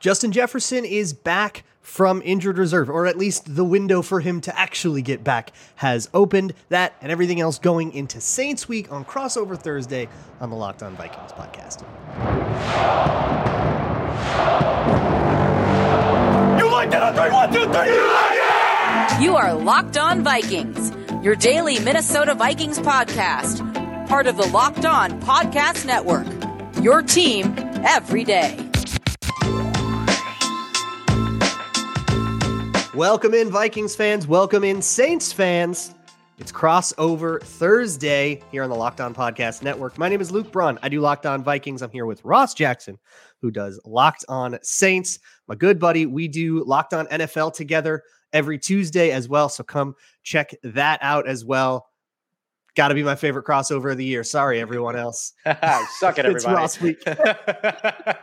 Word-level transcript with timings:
Justin 0.00 0.32
Jefferson 0.32 0.86
is 0.86 1.12
back 1.12 1.62
from 1.82 2.22
injured 2.24 2.56
reserve, 2.56 2.88
or 2.88 3.06
at 3.06 3.18
least 3.18 3.54
the 3.54 3.64
window 3.66 4.00
for 4.00 4.20
him 4.20 4.40
to 4.40 4.58
actually 4.58 5.02
get 5.02 5.22
back 5.22 5.52
has 5.76 6.08
opened. 6.14 6.54
That 6.70 6.94
and 7.02 7.12
everything 7.12 7.38
else 7.38 7.58
going 7.58 7.92
into 7.92 8.18
Saints 8.18 8.66
Week 8.66 8.90
on 8.90 9.04
Crossover 9.04 9.60
Thursday 9.60 10.08
on 10.40 10.48
the 10.48 10.56
Locked 10.56 10.82
On 10.82 10.96
Vikings 10.96 11.32
podcast. 11.32 11.82
You 16.58 16.70
like 16.72 16.90
that? 16.92 17.14
three, 17.14 17.30
one, 17.30 17.52
two, 17.52 17.64
three. 17.64 17.94
You 17.94 18.12
like 18.12 19.18
it? 19.18 19.22
You 19.22 19.36
are 19.36 19.52
Locked 19.52 19.98
On 19.98 20.24
Vikings, 20.24 20.92
your 21.22 21.36
daily 21.36 21.78
Minnesota 21.78 22.34
Vikings 22.34 22.78
podcast, 22.78 24.08
part 24.08 24.26
of 24.26 24.38
the 24.38 24.46
Locked 24.46 24.86
On 24.86 25.20
Podcast 25.20 25.84
Network. 25.84 26.26
Your 26.82 27.02
team 27.02 27.54
every 27.84 28.24
day. 28.24 28.69
Welcome 33.00 33.32
in, 33.32 33.48
Vikings 33.48 33.96
fans. 33.96 34.26
Welcome 34.26 34.62
in, 34.62 34.82
Saints 34.82 35.32
fans. 35.32 35.94
It's 36.36 36.52
crossover 36.52 37.42
Thursday 37.42 38.42
here 38.52 38.62
on 38.62 38.68
the 38.68 38.76
Locked 38.76 39.00
On 39.00 39.14
Podcast 39.14 39.62
Network. 39.62 39.96
My 39.96 40.10
name 40.10 40.20
is 40.20 40.30
Luke 40.30 40.52
Braun. 40.52 40.78
I 40.82 40.90
do 40.90 41.00
Locked 41.00 41.24
On 41.24 41.42
Vikings. 41.42 41.80
I'm 41.80 41.90
here 41.90 42.04
with 42.04 42.22
Ross 42.26 42.52
Jackson, 42.52 42.98
who 43.40 43.50
does 43.50 43.80
Locked 43.86 44.26
On 44.28 44.58
Saints. 44.60 45.18
My 45.48 45.54
good 45.54 45.78
buddy. 45.78 46.04
We 46.04 46.28
do 46.28 46.62
Locked 46.64 46.92
On 46.92 47.06
NFL 47.06 47.54
together 47.54 48.02
every 48.34 48.58
Tuesday 48.58 49.12
as 49.12 49.30
well. 49.30 49.48
So 49.48 49.64
come 49.64 49.94
check 50.22 50.54
that 50.62 50.98
out 51.00 51.26
as 51.26 51.42
well. 51.42 51.86
Got 52.74 52.88
to 52.88 52.94
be 52.94 53.02
my 53.02 53.16
favorite 53.16 53.46
crossover 53.46 53.92
of 53.92 53.96
the 53.96 54.04
year. 54.04 54.22
Sorry, 54.24 54.60
everyone 54.60 54.96
else. 54.96 55.32
Suck 55.46 56.18
it, 56.18 56.26
everybody. 56.26 56.34
it's 56.34 56.44
Ross 56.44 56.80
week. 56.82 57.02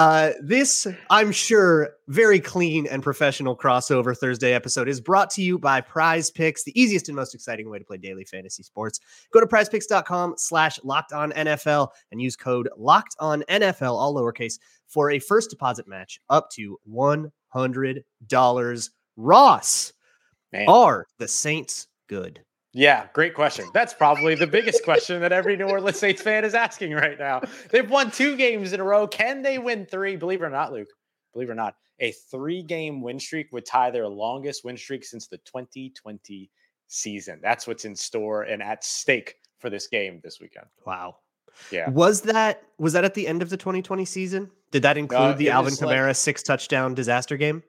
Uh, 0.00 0.32
this, 0.40 0.86
I'm 1.10 1.30
sure, 1.30 1.90
very 2.08 2.40
clean 2.40 2.86
and 2.86 3.02
professional 3.02 3.54
crossover 3.54 4.16
Thursday 4.16 4.54
episode 4.54 4.88
is 4.88 4.98
brought 4.98 5.28
to 5.32 5.42
you 5.42 5.58
by 5.58 5.82
Prize 5.82 6.30
Picks, 6.30 6.64
the 6.64 6.80
easiest 6.80 7.10
and 7.10 7.16
most 7.16 7.34
exciting 7.34 7.68
way 7.68 7.78
to 7.78 7.84
play 7.84 7.98
daily 7.98 8.24
fantasy 8.24 8.62
sports. 8.62 8.98
Go 9.30 9.40
to 9.40 9.46
prizepicks.com 9.46 10.36
slash 10.38 10.80
locked 10.84 11.12
on 11.12 11.32
NFL 11.32 11.88
and 12.12 12.22
use 12.22 12.34
code 12.34 12.70
locked 12.78 13.14
on 13.18 13.42
NFL, 13.50 13.92
all 13.92 14.14
lowercase, 14.14 14.58
for 14.86 15.10
a 15.10 15.18
first 15.18 15.50
deposit 15.50 15.86
match 15.86 16.18
up 16.30 16.48
to 16.52 16.78
$100. 16.90 18.90
Ross, 19.18 19.92
Man. 20.50 20.64
are 20.66 21.06
the 21.18 21.28
Saints 21.28 21.88
good? 22.08 22.40
Yeah, 22.72 23.06
great 23.12 23.34
question. 23.34 23.66
That's 23.74 23.92
probably 23.92 24.36
the 24.36 24.46
biggest 24.46 24.84
question 24.84 25.20
that 25.22 25.32
every 25.32 25.56
New 25.56 25.66
Orleans 25.68 25.98
Saints 25.98 26.22
fan 26.22 26.44
is 26.44 26.54
asking 26.54 26.92
right 26.92 27.18
now. 27.18 27.42
They've 27.70 27.88
won 27.88 28.10
two 28.10 28.36
games 28.36 28.72
in 28.72 28.80
a 28.80 28.84
row. 28.84 29.08
Can 29.08 29.42
they 29.42 29.58
win 29.58 29.86
three? 29.86 30.16
Believe 30.16 30.42
it 30.42 30.44
or 30.44 30.50
not, 30.50 30.72
Luke, 30.72 30.88
believe 31.32 31.48
it 31.48 31.52
or 31.52 31.56
not, 31.56 31.74
a 31.98 32.12
three 32.30 32.62
game 32.62 33.02
win 33.02 33.18
streak 33.18 33.48
would 33.52 33.66
tie 33.66 33.90
their 33.90 34.08
longest 34.08 34.64
win 34.64 34.76
streak 34.76 35.04
since 35.04 35.26
the 35.26 35.38
2020 35.38 36.50
season. 36.86 37.40
That's 37.42 37.66
what's 37.66 37.84
in 37.84 37.96
store 37.96 38.42
and 38.42 38.62
at 38.62 38.84
stake 38.84 39.36
for 39.58 39.68
this 39.68 39.88
game 39.88 40.20
this 40.22 40.40
weekend. 40.40 40.66
Wow. 40.86 41.16
Yeah. 41.70 41.90
Was 41.90 42.22
that 42.22 42.62
was 42.78 42.92
that 42.92 43.04
at 43.04 43.14
the 43.14 43.26
end 43.26 43.42
of 43.42 43.50
the 43.50 43.56
2020 43.56 44.04
season? 44.04 44.50
Did 44.70 44.82
that 44.82 44.96
include 44.96 45.20
uh, 45.20 45.32
the 45.32 45.50
Alvin 45.50 45.74
Kamara 45.74 46.08
like, 46.08 46.16
six 46.16 46.42
touchdown 46.42 46.94
disaster 46.94 47.36
game? 47.36 47.62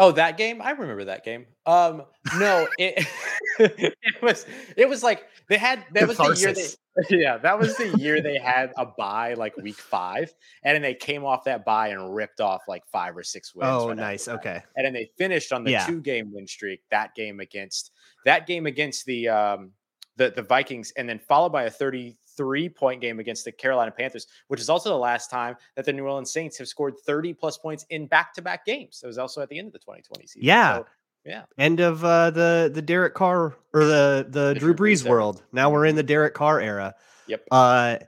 Oh, 0.00 0.12
that 0.12 0.36
game? 0.36 0.62
I 0.62 0.70
remember 0.70 1.06
that 1.06 1.24
game. 1.24 1.46
Um, 1.66 2.04
no, 2.38 2.68
it 2.78 3.04
it 3.58 4.22
was 4.22 4.46
it 4.76 4.88
was 4.88 5.02
like 5.02 5.26
they 5.48 5.58
had 5.58 5.84
that 5.92 6.06
was 6.06 6.16
the 6.16 6.34
year 6.38 6.52
they 6.52 6.68
yeah, 7.10 7.36
that 7.38 7.58
was 7.58 7.76
the 7.76 7.88
year 7.98 8.20
they 8.20 8.38
had 8.38 8.72
a 8.76 8.86
bye 8.86 9.34
like 9.34 9.56
week 9.56 9.76
five, 9.76 10.32
and 10.62 10.74
then 10.74 10.82
they 10.82 10.94
came 10.94 11.24
off 11.24 11.44
that 11.44 11.64
bye 11.64 11.88
and 11.88 12.14
ripped 12.14 12.40
off 12.40 12.62
like 12.68 12.84
five 12.92 13.16
or 13.16 13.22
six 13.24 13.54
wins. 13.54 13.70
Oh, 13.70 13.92
nice. 13.92 14.28
Okay. 14.28 14.62
And 14.76 14.86
then 14.86 14.92
they 14.92 15.10
finished 15.18 15.52
on 15.52 15.64
the 15.64 15.72
yeah. 15.72 15.86
two 15.86 16.00
game 16.00 16.32
win 16.32 16.46
streak, 16.46 16.80
that 16.90 17.14
game 17.14 17.40
against 17.40 17.90
that 18.24 18.46
game 18.46 18.66
against 18.66 19.04
the 19.04 19.28
um 19.28 19.72
the, 20.16 20.32
the 20.34 20.42
Vikings, 20.42 20.92
and 20.96 21.08
then 21.08 21.18
followed 21.18 21.50
by 21.50 21.64
a 21.64 21.70
30 21.70 22.17
three 22.38 22.68
point 22.70 23.02
game 23.02 23.18
against 23.18 23.44
the 23.44 23.52
Carolina 23.52 23.90
Panthers, 23.90 24.26
which 24.46 24.60
is 24.60 24.70
also 24.70 24.88
the 24.88 24.96
last 24.96 25.30
time 25.30 25.56
that 25.76 25.84
the 25.84 25.92
New 25.92 26.04
Orleans 26.04 26.32
Saints 26.32 26.56
have 26.56 26.68
scored 26.68 26.94
30 27.04 27.34
plus 27.34 27.58
points 27.58 27.84
in 27.90 28.06
back 28.06 28.32
to 28.34 28.42
back 28.42 28.64
games. 28.64 29.00
It 29.04 29.06
was 29.06 29.18
also 29.18 29.42
at 29.42 29.50
the 29.50 29.58
end 29.58 29.66
of 29.66 29.72
the 29.74 29.80
2020 29.80 30.26
season. 30.26 30.42
Yeah. 30.42 30.76
So, 30.78 30.86
yeah. 31.26 31.42
End 31.58 31.80
of 31.80 32.02
uh, 32.04 32.30
the 32.30 32.70
the 32.72 32.80
Derek 32.80 33.14
Carr 33.14 33.54
or 33.74 33.84
the 33.84 34.26
the, 34.30 34.54
the 34.54 34.54
Drew 34.54 34.72
Brees 34.72 35.06
world. 35.06 35.42
Now 35.52 35.68
we're 35.68 35.84
in 35.84 35.96
the 35.96 36.02
Derek 36.02 36.32
Carr 36.32 36.60
era. 36.60 36.94
Yep. 37.26 37.44
Uh, 37.50 37.98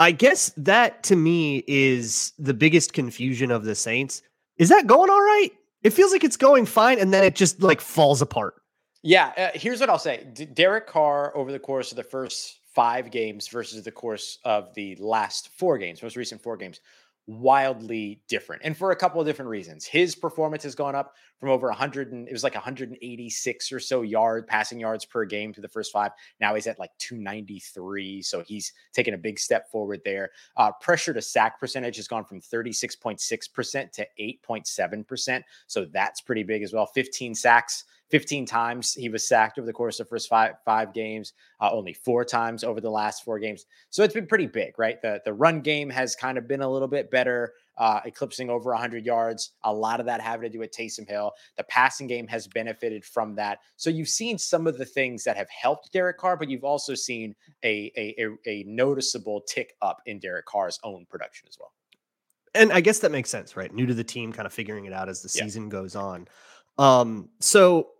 I 0.00 0.10
guess 0.12 0.52
that 0.56 1.04
to 1.04 1.16
me 1.16 1.62
is 1.68 2.32
the 2.38 2.54
biggest 2.54 2.92
confusion 2.92 3.50
of 3.52 3.64
the 3.64 3.74
Saints. 3.74 4.22
Is 4.56 4.68
that 4.70 4.86
going 4.86 5.10
all 5.10 5.20
right? 5.20 5.50
It 5.82 5.90
feels 5.90 6.10
like 6.10 6.24
it's 6.24 6.36
going 6.36 6.66
fine, 6.66 6.98
and 6.98 7.12
then 7.12 7.22
it 7.22 7.36
just 7.36 7.62
like 7.62 7.80
falls 7.80 8.20
apart. 8.20 8.54
Yeah. 9.02 9.32
Uh, 9.36 9.58
here's 9.58 9.78
what 9.78 9.90
I'll 9.90 9.98
say: 9.98 10.26
D- 10.32 10.46
Derek 10.46 10.88
Carr 10.88 11.36
over 11.36 11.52
the 11.52 11.58
course 11.60 11.92
of 11.92 11.96
the 11.96 12.02
first 12.02 12.57
five 12.74 13.10
games 13.10 13.48
versus 13.48 13.82
the 13.82 13.90
course 13.90 14.38
of 14.44 14.72
the 14.74 14.96
last 14.96 15.50
four 15.56 15.78
games, 15.78 16.02
most 16.02 16.16
recent 16.16 16.42
four 16.42 16.56
games, 16.56 16.80
wildly 17.28 18.22
different. 18.26 18.62
And 18.64 18.74
for 18.74 18.90
a 18.90 18.96
couple 18.96 19.20
of 19.20 19.26
different 19.26 19.50
reasons. 19.50 19.84
His 19.84 20.14
performance 20.14 20.62
has 20.62 20.74
gone 20.74 20.94
up 20.94 21.12
from 21.38 21.50
over 21.50 21.68
100 21.68 22.10
and 22.10 22.26
it 22.26 22.32
was 22.32 22.42
like 22.42 22.54
186 22.54 23.72
or 23.72 23.78
so 23.78 24.00
yard 24.00 24.46
passing 24.46 24.80
yards 24.80 25.04
per 25.04 25.26
game 25.26 25.52
to 25.52 25.60
the 25.60 25.68
first 25.68 25.92
five. 25.92 26.12
Now 26.40 26.54
he's 26.54 26.66
at 26.66 26.78
like 26.78 26.90
293. 26.98 28.22
So 28.22 28.42
he's 28.42 28.72
taken 28.94 29.12
a 29.12 29.18
big 29.18 29.38
step 29.38 29.70
forward 29.70 30.00
there. 30.06 30.30
Uh, 30.56 30.72
pressure 30.80 31.12
to 31.12 31.20
sack 31.20 31.60
percentage 31.60 31.96
has 31.96 32.08
gone 32.08 32.24
from 32.24 32.40
36.6% 32.40 33.92
to 33.92 34.06
8.7%. 34.18 35.42
So 35.66 35.84
that's 35.84 36.22
pretty 36.22 36.44
big 36.44 36.62
as 36.62 36.72
well. 36.72 36.86
15 36.86 37.34
sacks 37.34 37.84
15 38.10 38.46
times 38.46 38.94
he 38.94 39.08
was 39.08 39.28
sacked 39.28 39.58
over 39.58 39.66
the 39.66 39.72
course 39.72 40.00
of 40.00 40.06
the 40.06 40.10
first 40.10 40.28
five 40.28 40.54
five 40.64 40.94
games, 40.94 41.34
uh, 41.60 41.70
only 41.70 41.92
four 41.92 42.24
times 42.24 42.64
over 42.64 42.80
the 42.80 42.90
last 42.90 43.24
four 43.24 43.38
games. 43.38 43.66
So 43.90 44.02
it's 44.02 44.14
been 44.14 44.26
pretty 44.26 44.46
big, 44.46 44.78
right? 44.78 45.00
The 45.02 45.20
the 45.24 45.32
run 45.32 45.60
game 45.60 45.90
has 45.90 46.16
kind 46.16 46.38
of 46.38 46.48
been 46.48 46.62
a 46.62 46.68
little 46.68 46.88
bit 46.88 47.10
better, 47.10 47.52
uh, 47.76 48.00
eclipsing 48.04 48.48
over 48.48 48.70
100 48.70 49.04
yards. 49.04 49.52
A 49.64 49.72
lot 49.72 50.00
of 50.00 50.06
that 50.06 50.20
having 50.20 50.42
to 50.42 50.48
do 50.48 50.58
with 50.58 50.70
Taysom 50.70 51.08
Hill. 51.08 51.32
The 51.56 51.64
passing 51.64 52.06
game 52.06 52.26
has 52.28 52.46
benefited 52.46 53.04
from 53.04 53.34
that. 53.36 53.58
So 53.76 53.90
you've 53.90 54.08
seen 54.08 54.38
some 54.38 54.66
of 54.66 54.78
the 54.78 54.86
things 54.86 55.24
that 55.24 55.36
have 55.36 55.50
helped 55.50 55.92
Derek 55.92 56.18
Carr, 56.18 56.36
but 56.36 56.48
you've 56.48 56.64
also 56.64 56.94
seen 56.94 57.34
a 57.64 57.92
a, 57.96 58.14
a, 58.18 58.50
a 58.50 58.64
noticeable 58.66 59.42
tick 59.42 59.74
up 59.82 60.00
in 60.06 60.18
Derek 60.18 60.46
Carr's 60.46 60.78
own 60.82 61.06
production 61.10 61.46
as 61.48 61.58
well. 61.58 61.72
And 62.54 62.72
I 62.72 62.80
guess 62.80 63.00
that 63.00 63.12
makes 63.12 63.28
sense, 63.28 63.56
right? 63.56 63.72
New 63.72 63.86
to 63.86 63.94
the 63.94 64.04
team, 64.04 64.32
kind 64.32 64.46
of 64.46 64.52
figuring 64.52 64.86
it 64.86 64.92
out 64.92 65.08
as 65.10 65.22
the 65.22 65.28
season 65.28 65.64
yeah. 65.64 65.68
goes 65.68 65.94
on. 65.94 66.26
Um, 66.78 67.28
so 67.40 67.90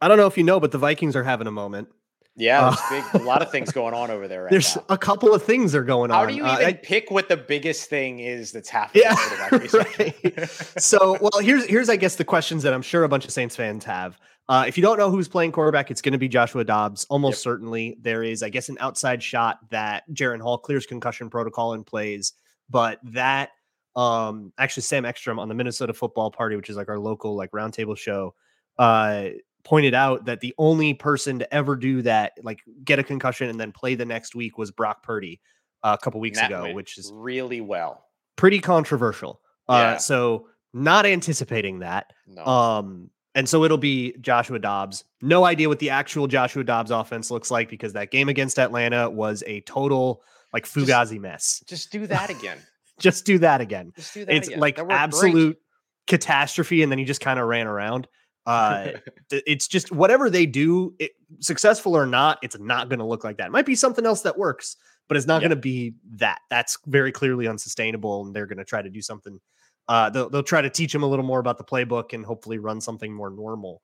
I 0.00 0.08
don't 0.08 0.16
know 0.16 0.26
if 0.26 0.36
you 0.36 0.44
know, 0.44 0.60
but 0.60 0.72
the 0.72 0.78
Vikings 0.78 1.16
are 1.16 1.24
having 1.24 1.46
a 1.46 1.52
moment. 1.52 1.88
Yeah, 2.36 2.66
uh, 2.66 2.76
there's 2.90 3.12
big, 3.12 3.22
a 3.22 3.24
lot 3.24 3.42
of 3.42 3.50
things 3.52 3.70
going 3.70 3.94
on 3.94 4.10
over 4.10 4.26
there. 4.26 4.42
Right 4.42 4.50
there's 4.50 4.74
now. 4.76 4.84
a 4.88 4.98
couple 4.98 5.32
of 5.32 5.42
things 5.42 5.74
are 5.74 5.84
going 5.84 6.10
How 6.10 6.22
on. 6.22 6.24
How 6.24 6.30
do 6.30 6.36
you 6.36 6.44
uh, 6.44 6.54
even 6.54 6.66
I, 6.66 6.72
pick 6.72 7.10
what 7.10 7.28
the 7.28 7.36
biggest 7.36 7.88
thing 7.88 8.18
is 8.18 8.50
that's 8.52 8.68
happening? 8.68 9.04
Yeah, 9.04 9.48
right. 9.52 10.50
so, 10.78 11.16
well, 11.20 11.40
here's 11.40 11.64
here's 11.66 11.88
I 11.88 11.96
guess 11.96 12.16
the 12.16 12.24
questions 12.24 12.62
that 12.64 12.74
I'm 12.74 12.82
sure 12.82 13.04
a 13.04 13.08
bunch 13.08 13.24
of 13.24 13.30
Saints 13.30 13.54
fans 13.54 13.84
have. 13.84 14.18
Uh, 14.48 14.64
if 14.66 14.76
you 14.76 14.82
don't 14.82 14.98
know 14.98 15.10
who's 15.10 15.28
playing 15.28 15.52
quarterback, 15.52 15.90
it's 15.90 16.02
going 16.02 16.12
to 16.12 16.18
be 16.18 16.28
Joshua 16.28 16.64
Dobbs. 16.64 17.06
Almost 17.08 17.38
yep. 17.38 17.42
certainly, 17.42 17.96
there 18.02 18.22
is, 18.22 18.42
I 18.42 18.50
guess, 18.50 18.68
an 18.68 18.76
outside 18.78 19.22
shot 19.22 19.58
that 19.70 20.02
Jaren 20.12 20.40
Hall 20.40 20.58
clears 20.58 20.84
concussion 20.84 21.30
protocol 21.30 21.72
and 21.72 21.86
plays, 21.86 22.32
but 22.68 22.98
that 23.04 23.50
um 23.96 24.52
actually 24.58 24.82
Sam 24.82 25.04
Ekstrom 25.04 25.38
on 25.38 25.48
the 25.48 25.54
Minnesota 25.54 25.94
Football 25.94 26.32
Party, 26.32 26.56
which 26.56 26.68
is 26.68 26.76
like 26.76 26.88
our 26.88 26.98
local 26.98 27.36
like 27.36 27.52
roundtable 27.52 27.96
show, 27.96 28.34
uh 28.76 29.28
pointed 29.64 29.94
out 29.94 30.26
that 30.26 30.40
the 30.40 30.54
only 30.58 30.94
person 30.94 31.38
to 31.38 31.54
ever 31.54 31.74
do 31.74 32.02
that, 32.02 32.32
like 32.42 32.60
get 32.84 32.98
a 32.98 33.02
concussion 33.02 33.48
and 33.48 33.58
then 33.58 33.72
play 33.72 33.94
the 33.94 34.04
next 34.04 34.34
week, 34.34 34.58
was 34.58 34.70
Brock 34.70 35.02
Purdy 35.02 35.40
uh, 35.82 35.96
a 35.98 36.02
couple 36.02 36.20
weeks 36.20 36.40
ago, 36.40 36.72
which 36.72 36.98
is 36.98 37.10
really 37.14 37.60
well, 37.60 38.04
pretty 38.36 38.60
controversial. 38.60 39.40
Uh, 39.68 39.72
yeah. 39.94 39.96
So 39.96 40.48
not 40.72 41.06
anticipating 41.06 41.80
that. 41.80 42.12
No. 42.26 42.44
Um, 42.44 43.10
and 43.34 43.48
so 43.48 43.64
it'll 43.64 43.78
be 43.78 44.14
Joshua 44.20 44.58
Dobbs. 44.58 45.04
No 45.20 45.44
idea 45.44 45.68
what 45.68 45.80
the 45.80 45.90
actual 45.90 46.26
Joshua 46.26 46.62
Dobbs 46.62 46.90
offense 46.90 47.30
looks 47.30 47.50
like 47.50 47.68
because 47.68 47.92
that 47.94 48.10
game 48.10 48.28
against 48.28 48.58
Atlanta 48.58 49.10
was 49.10 49.42
a 49.46 49.60
total 49.62 50.22
like 50.52 50.66
Fugazi 50.66 51.10
just, 51.10 51.20
mess. 51.20 51.64
Just 51.66 51.90
do 51.90 52.06
that 52.06 52.30
again. 52.30 52.58
just 53.00 53.26
do 53.26 53.38
that 53.38 53.60
again. 53.60 53.92
Just 53.96 54.14
do 54.14 54.24
that 54.24 54.34
it's 54.34 54.48
again. 54.48 54.60
like 54.60 54.78
absolute 54.78 55.56
great. 55.56 55.58
catastrophe, 56.06 56.82
and 56.82 56.92
then 56.92 56.98
he 56.98 57.04
just 57.04 57.20
kind 57.20 57.40
of 57.40 57.46
ran 57.46 57.66
around. 57.66 58.06
Uh, 58.46 58.88
it's 59.30 59.68
just 59.68 59.92
whatever 59.92 60.30
they 60.30 60.46
do, 60.46 60.94
it, 60.98 61.12
successful 61.40 61.96
or 61.96 62.06
not, 62.06 62.38
it's 62.42 62.58
not 62.58 62.88
going 62.88 62.98
to 62.98 63.04
look 63.04 63.24
like 63.24 63.36
that. 63.38 63.46
It 63.46 63.52
might 63.52 63.66
be 63.66 63.74
something 63.74 64.06
else 64.06 64.22
that 64.22 64.38
works, 64.38 64.76
but 65.08 65.16
it's 65.16 65.26
not 65.26 65.40
going 65.40 65.50
to 65.50 65.56
be 65.56 65.94
that. 66.16 66.38
That's 66.50 66.78
very 66.86 67.12
clearly 67.12 67.46
unsustainable, 67.48 68.26
and 68.26 68.34
they're 68.34 68.46
going 68.46 68.58
to 68.58 68.64
try 68.64 68.82
to 68.82 68.90
do 68.90 69.02
something. 69.02 69.40
Uh, 69.88 70.10
they'll, 70.10 70.30
they'll 70.30 70.42
try 70.42 70.62
to 70.62 70.70
teach 70.70 70.94
him 70.94 71.02
a 71.02 71.06
little 71.06 71.24
more 71.24 71.40
about 71.40 71.58
the 71.58 71.64
playbook 71.64 72.12
and 72.12 72.24
hopefully 72.24 72.58
run 72.58 72.80
something 72.80 73.12
more 73.12 73.30
normal. 73.30 73.82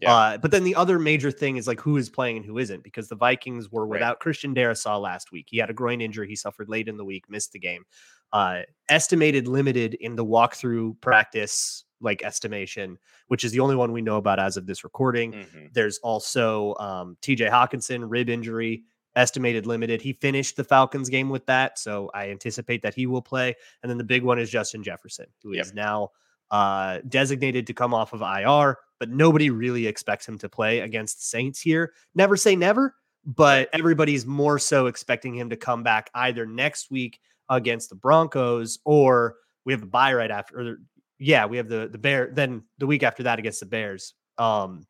Yeah. 0.00 0.14
Uh, 0.14 0.38
but 0.38 0.50
then 0.50 0.62
the 0.62 0.74
other 0.76 0.98
major 0.98 1.30
thing 1.30 1.56
is 1.56 1.66
like 1.66 1.80
who 1.80 1.96
is 1.96 2.08
playing 2.08 2.36
and 2.36 2.46
who 2.46 2.58
isn't, 2.58 2.84
because 2.84 3.08
the 3.08 3.16
Vikings 3.16 3.70
were 3.70 3.86
Right. 3.86 3.98
without 3.98 4.20
Christian 4.20 4.54
Darrisaw 4.54 5.00
last 5.00 5.32
week. 5.32 5.46
He 5.50 5.58
had 5.58 5.70
a 5.70 5.74
groin 5.74 6.00
injury 6.00 6.28
he 6.28 6.36
suffered 6.36 6.68
late 6.68 6.86
in 6.88 6.96
the 6.96 7.04
week, 7.04 7.24
missed 7.28 7.52
the 7.52 7.58
game. 7.58 7.84
Uh, 8.32 8.60
estimated 8.88 9.48
limited 9.48 9.94
in 9.94 10.14
the 10.14 10.24
walkthrough 10.24 11.00
practice 11.00 11.84
like 12.00 12.22
estimation, 12.22 12.98
which 13.28 13.44
is 13.44 13.52
the 13.52 13.60
only 13.60 13.76
one 13.76 13.92
we 13.92 14.02
know 14.02 14.16
about 14.16 14.38
as 14.38 14.56
of 14.56 14.66
this 14.66 14.84
recording. 14.84 15.32
Mhm. 15.32 15.72
There's 15.72 15.98
also 15.98 16.74
um, 16.76 17.16
TJ 17.22 17.48
Hockenson, 17.50 18.04
rib 18.08 18.28
injury, 18.28 18.84
estimated 19.16 19.66
limited. 19.66 20.00
He 20.00 20.12
finished 20.12 20.56
the 20.56 20.62
Falcons 20.64 21.08
game 21.08 21.28
with 21.28 21.44
that. 21.46 21.78
So 21.78 22.10
I 22.14 22.30
anticipate 22.30 22.82
that 22.82 22.94
he 22.94 23.06
will 23.06 23.22
play. 23.22 23.56
And 23.82 23.90
then 23.90 23.98
the 23.98 24.04
big 24.04 24.22
one 24.22 24.38
is 24.38 24.48
Justin 24.50 24.82
Jefferson, 24.82 25.26
who 25.42 25.52
is 25.52 25.68
Yep. 25.68 25.74
now 25.74 26.10
uh, 26.50 27.00
designated 27.08 27.66
to 27.66 27.74
come 27.74 27.92
off 27.92 28.12
of 28.14 28.22
IR, 28.22 28.78
but 28.98 29.10
nobody 29.10 29.50
really 29.50 29.86
expects 29.86 30.26
him 30.26 30.38
to 30.38 30.48
play 30.48 30.80
against 30.80 31.18
the 31.18 31.24
Saints 31.24 31.60
here. 31.60 31.92
Never 32.14 32.36
say 32.38 32.56
never, 32.56 32.94
but 33.26 33.68
everybody's 33.74 34.24
more 34.24 34.58
so 34.58 34.86
expecting 34.86 35.34
him 35.34 35.50
to 35.50 35.56
come 35.56 35.82
back 35.82 36.08
either 36.14 36.46
next 36.46 36.90
week 36.90 37.20
against 37.50 37.90
the 37.90 37.96
Broncos 37.96 38.78
or 38.86 39.36
we 39.66 39.72
have 39.74 39.82
a 39.82 39.86
bye 39.86 40.14
right 40.14 40.30
after. 40.30 40.58
Or, 40.60 40.76
yeah, 41.18 41.46
we 41.46 41.56
have 41.58 41.68
the 41.68 41.88
the 41.90 41.98
Bear. 41.98 42.30
Then 42.32 42.62
the 42.78 42.86
week 42.86 43.02
after 43.02 43.24
that 43.24 43.38
against 43.38 43.60
the 43.60 43.66
Bears. 43.66 44.14
Um, 44.38 44.86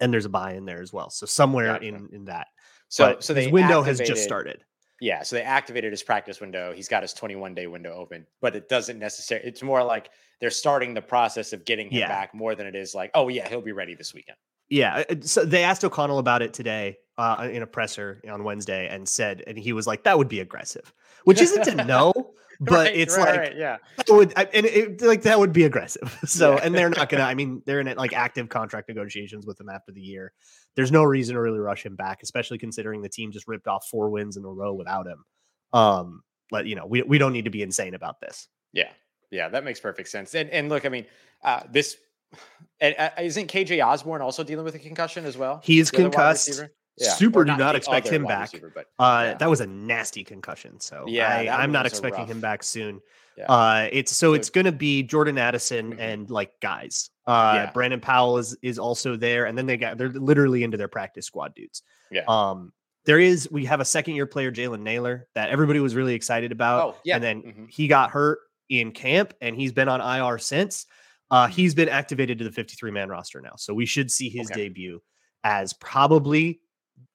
and 0.00 0.12
there's 0.12 0.24
a 0.24 0.30
bye 0.30 0.54
in 0.54 0.64
there 0.64 0.80
as 0.80 0.92
well. 0.92 1.10
So 1.10 1.26
somewhere 1.26 1.66
Gotcha. 1.74 1.84
in 1.86 2.08
in 2.12 2.24
that. 2.26 2.46
So, 2.88 3.06
But 3.06 3.24
so 3.24 3.34
the 3.34 3.48
window 3.50 3.82
has 3.82 4.00
just 4.00 4.24
started. 4.24 4.64
Yeah, 5.02 5.22
so 5.22 5.36
they 5.36 5.42
activated 5.42 5.92
his 5.92 6.02
practice 6.02 6.40
window. 6.40 6.74
He's 6.74 6.88
got 6.88 7.02
his 7.02 7.14
21 7.14 7.54
day 7.54 7.66
window 7.66 7.94
open, 7.94 8.26
but 8.42 8.54
it 8.54 8.68
doesn't 8.68 8.98
necessarily. 8.98 9.46
It's 9.48 9.62
more 9.62 9.82
like 9.82 10.10
they're 10.40 10.50
starting 10.50 10.92
the 10.92 11.00
process 11.02 11.52
of 11.54 11.64
getting 11.64 11.90
him 11.90 12.00
Yeah. 12.00 12.08
back 12.08 12.34
more 12.34 12.54
than 12.54 12.66
it 12.66 12.74
is 12.74 12.94
like, 12.94 13.10
oh 13.14 13.28
yeah, 13.28 13.48
he'll 13.48 13.62
be 13.62 13.72
ready 13.72 13.94
this 13.94 14.12
weekend. 14.12 14.36
Yeah. 14.68 15.04
uh, 15.08 15.14
So 15.22 15.44
they 15.44 15.64
asked 15.64 15.84
O'Connell 15.84 16.18
about 16.18 16.42
it 16.42 16.52
today 16.52 16.98
uh, 17.16 17.48
in 17.50 17.62
a 17.62 17.66
presser 17.66 18.20
on 18.30 18.44
Wednesday 18.44 18.88
and 18.88 19.08
said, 19.08 19.42
and 19.46 19.58
he 19.58 19.72
was 19.72 19.86
like, 19.86 20.04
that 20.04 20.18
would 20.18 20.28
be 20.28 20.40
aggressive, 20.40 20.92
which 21.24 21.40
isn't 21.40 21.66
a 21.66 21.84
no, 21.84 22.12
but 22.60 22.72
Right, 22.72 22.94
it's 22.94 23.16
right, 23.16 23.26
like, 23.26 23.38
right, 23.38 23.56
yeah, 23.56 23.78
would, 24.08 24.32
I- 24.36 24.48
and 24.52 24.66
it, 24.66 25.00
like, 25.02 25.22
that 25.22 25.38
would 25.38 25.52
be 25.52 25.64
aggressive. 25.64 26.18
So, 26.26 26.52
Yeah. 26.54 26.60
and 26.62 26.74
they're 26.74 26.90
not 26.90 27.08
to, 27.10 27.20
I 27.20 27.34
mean, 27.40 27.62
they're 27.64 27.80
in 27.80 27.96
like 27.96 28.12
active 28.12 28.48
contract 28.48 28.88
negotiations 28.88 29.46
with 29.46 29.58
him 29.60 29.68
after 29.70 29.92
the 29.92 30.00
year. 30.02 30.32
There's 30.76 30.92
no 30.92 31.02
reason 31.02 31.34
to 31.34 31.40
really 31.40 31.58
rush 31.58 31.84
him 31.84 31.96
back, 31.96 32.20
especially 32.22 32.58
considering 32.58 33.02
the 33.02 33.08
team 33.08 33.32
just 33.32 33.48
ripped 33.48 33.66
off 33.66 33.86
four 33.90 34.10
wins 34.10 34.36
in 34.36 34.44
a 34.44 34.48
row 34.48 34.72
without 34.74 35.06
him. 35.06 35.24
Um, 35.72 36.22
but 36.50 36.66
you 36.66 36.74
know, 36.76 36.86
we, 36.86 37.02
we 37.02 37.18
don't 37.18 37.32
need 37.32 37.46
to 37.46 37.50
be 37.50 37.62
insane 37.62 37.94
about 37.94 38.20
this. 38.20 38.46
yeah, 38.72 38.90
yeah. 39.30 39.48
That 39.48 39.64
makes 39.64 39.80
perfect 39.80 40.08
sense. 40.08 40.34
And 40.34 40.50
and 40.50 40.68
look, 40.68 40.84
I 40.84 40.88
mean, 40.90 41.06
uh, 41.42 41.62
this 41.70 41.96
and 42.80 42.94
uh, 42.98 43.10
isn't 43.20 43.50
KJ 43.50 43.84
Osborne 43.84 44.20
also 44.22 44.44
dealing 44.44 44.64
with 44.64 44.74
a 44.74 44.78
concussion 44.78 45.24
as 45.24 45.36
well? 45.36 45.60
He 45.64 45.78
is 45.78 45.90
The 45.90 45.96
concussed. 45.98 46.62
Receiver? 46.98 47.16
Super 47.16 47.44
do 47.44 47.56
not 47.56 47.72
the 47.72 47.76
expect 47.78 48.08
him 48.08 48.24
back. 48.24 48.52
receiver, 48.52 48.72
but 48.74 48.86
Uh, 48.98 49.22
Yeah. 49.28 49.34
that 49.34 49.48
was 49.50 49.60
a 49.60 49.66
nasty 49.66 50.24
concussion. 50.24 50.80
So 50.80 51.04
Yeah, 51.08 51.28
I, 51.28 51.62
I'm 51.62 51.72
not 51.72 51.86
expecting 51.86 52.26
him 52.26 52.40
back 52.40 52.62
soon. 52.62 53.00
Yeah. 53.38 53.46
Uh, 53.46 53.88
it's 53.92 54.12
so 54.12 54.30
So- 54.30 54.34
it's 54.34 54.50
going 54.50 54.66
to 54.66 54.72
be 54.72 55.02
Jordan 55.02 55.38
Addison 55.38 55.94
Mhm. 55.94 55.98
and 56.00 56.30
like 56.30 56.52
guys. 56.60 57.10
Uh, 57.26 57.52
Yeah. 57.54 57.70
Brandon 57.72 58.00
Powell 58.00 58.38
is 58.38 58.56
is 58.62 58.78
also 58.78 59.16
there, 59.16 59.46
and 59.46 59.56
then 59.56 59.66
they 59.66 59.76
got 59.76 59.96
they're 59.98 60.10
literally 60.10 60.62
into 60.62 60.76
their 60.76 60.88
practice 60.88 61.26
squad 61.26 61.54
dudes. 61.54 61.82
Yeah. 62.10 62.24
Um, 62.28 62.72
there 63.06 63.18
is 63.20 63.48
we 63.50 63.64
have 63.64 63.80
a 63.80 63.84
second 63.84 64.14
year 64.16 64.26
player 64.26 64.52
Jalen 64.52 64.80
Nailor 64.80 65.26
that 65.34 65.48
everybody 65.48 65.80
was 65.80 65.94
really 65.94 66.14
excited 66.14 66.52
about. 66.52 66.82
oh 66.96 67.00
yeah, 67.04 67.14
and 67.14 67.24
then 67.24 67.42
mhm. 67.42 67.70
he 67.70 67.86
got 67.86 68.10
hurt 68.10 68.40
in 68.68 68.92
camp, 68.92 69.32
and 69.40 69.56
he's 69.56 69.72
been 69.72 69.88
on 69.88 70.00
IR 70.00 70.38
since. 70.38 70.86
Uh, 71.30 71.44
Mm-hmm. 71.46 71.52
he's 71.52 71.74
been 71.74 71.88
activated 71.88 72.38
to 72.38 72.44
the 72.44 72.50
53 72.52 72.90
man 72.90 73.08
roster 73.08 73.40
now, 73.40 73.54
so 73.56 73.72
we 73.72 73.86
should 73.86 74.10
see 74.10 74.28
his 74.28 74.50
Okay. 74.50 74.64
debut 74.68 75.00
as 75.44 75.72
probably 75.72 76.60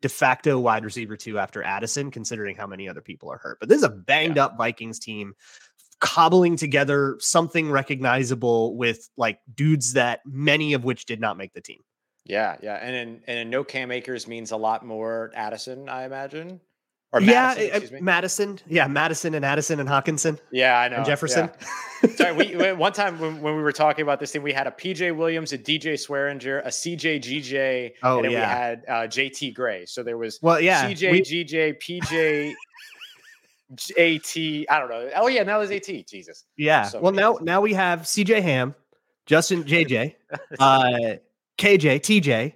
de 0.02 0.10
facto 0.10 0.60
wide 0.60 0.84
receiver 0.86 1.18
two 1.18 1.40
after 1.40 1.64
Addison, 1.64 2.12
considering 2.12 2.56
how 2.56 2.68
many 2.68 2.88
other 2.88 3.02
people 3.02 3.32
are 3.32 3.38
hurt. 3.38 3.60
But 3.60 3.70
this 3.70 3.80
is 3.80 3.84
a 3.84 3.90
banged 3.90 4.38
up 4.38 4.58
Vikings 4.58 5.00
team 5.00 5.34
cobbling 6.00 6.58
together 6.58 7.16
something 7.20 7.72
recognizable 7.72 8.76
with 8.76 9.10
like 9.18 9.40
dudes 9.54 9.94
that 9.94 10.20
many 10.26 10.74
of 10.74 10.84
which 10.84 11.06
did 11.06 11.20
not 11.20 11.38
make 11.38 11.54
the 11.54 11.62
team. 11.62 11.80
yeah, 12.26 12.58
yeah. 12.62 12.76
And 12.76 12.94
then 12.94 13.08
and 13.28 13.38
then 13.38 13.50
no 13.50 13.64
Cam 13.64 13.92
Akers 13.92 14.28
means 14.28 14.52
a 14.52 14.58
lot 14.58 14.86
more 14.86 15.32
Addison, 15.36 15.90
I 15.90 16.06
imagine. 16.06 16.60
Or 17.16 17.22
yeah, 17.22 17.28
Mattison, 17.56 17.64
uh, 17.64 17.68
excuse 17.78 17.92
me. 17.94 18.02
Mattison. 18.02 18.60
Yeah, 18.68 18.88
Mattison 18.88 19.34
and 19.36 19.46
Addison 19.46 19.80
and 19.80 19.88
Hockenson 19.88 20.38
Yeah, 20.52 20.78
I 20.78 20.90
know. 20.90 20.98
and 20.98 21.06
yeah. 21.06 21.12
Jefferson. 21.12 21.50
Sorry, 22.16 22.34
we, 22.34 22.74
one 22.74 22.92
time 22.92 23.18
when, 23.20 23.40
when 23.42 23.56
we 23.56 23.64
were 23.64 23.72
talking 23.72 24.04
about 24.04 24.20
this 24.20 24.34
thing, 24.34 24.44
we 24.44 24.52
had 24.52 24.68
a 24.68 24.72
PJ 24.72 25.16
Williams, 25.16 25.54
a 25.54 25.58
DJ 25.58 25.94
Swearinger, 25.94 26.62
a 26.66 26.68
CJ 26.68 27.22
GJ, 27.22 27.94
Oh, 28.04 28.18
and 28.18 28.26
then 28.26 28.32
we 28.32 28.36
had 28.38 28.84
uh, 28.90 28.94
JT 29.08 29.54
Gray. 29.56 29.86
So 29.86 30.04
there 30.04 30.18
was 30.18 30.40
well, 30.42 30.60
yeah. 30.60 30.90
CJ 30.92 31.12
we- 31.12 31.22
GJ, 31.22 31.80
PJ 31.82 32.54
AT. 33.98 34.66
I 34.70 34.80
don't 34.80 34.90
know. 34.90 35.10
Oh 35.16 35.28
yeah, 35.28 35.44
now 35.44 35.64
there's 35.64 35.72
AT. 35.72 36.06
Jesus. 36.08 36.44
Yeah. 36.58 36.84
So 36.84 37.00
well, 37.00 37.14
now 37.14 37.38
now 37.42 37.62
we 37.62 37.74
have 37.74 38.02
CJ 38.02 38.42
Ham, 38.44 38.76
Justin 39.26 39.64
JJ, 39.64 40.16
uh, 40.60 40.84
KJ, 41.58 42.02
TJ, 42.02 42.54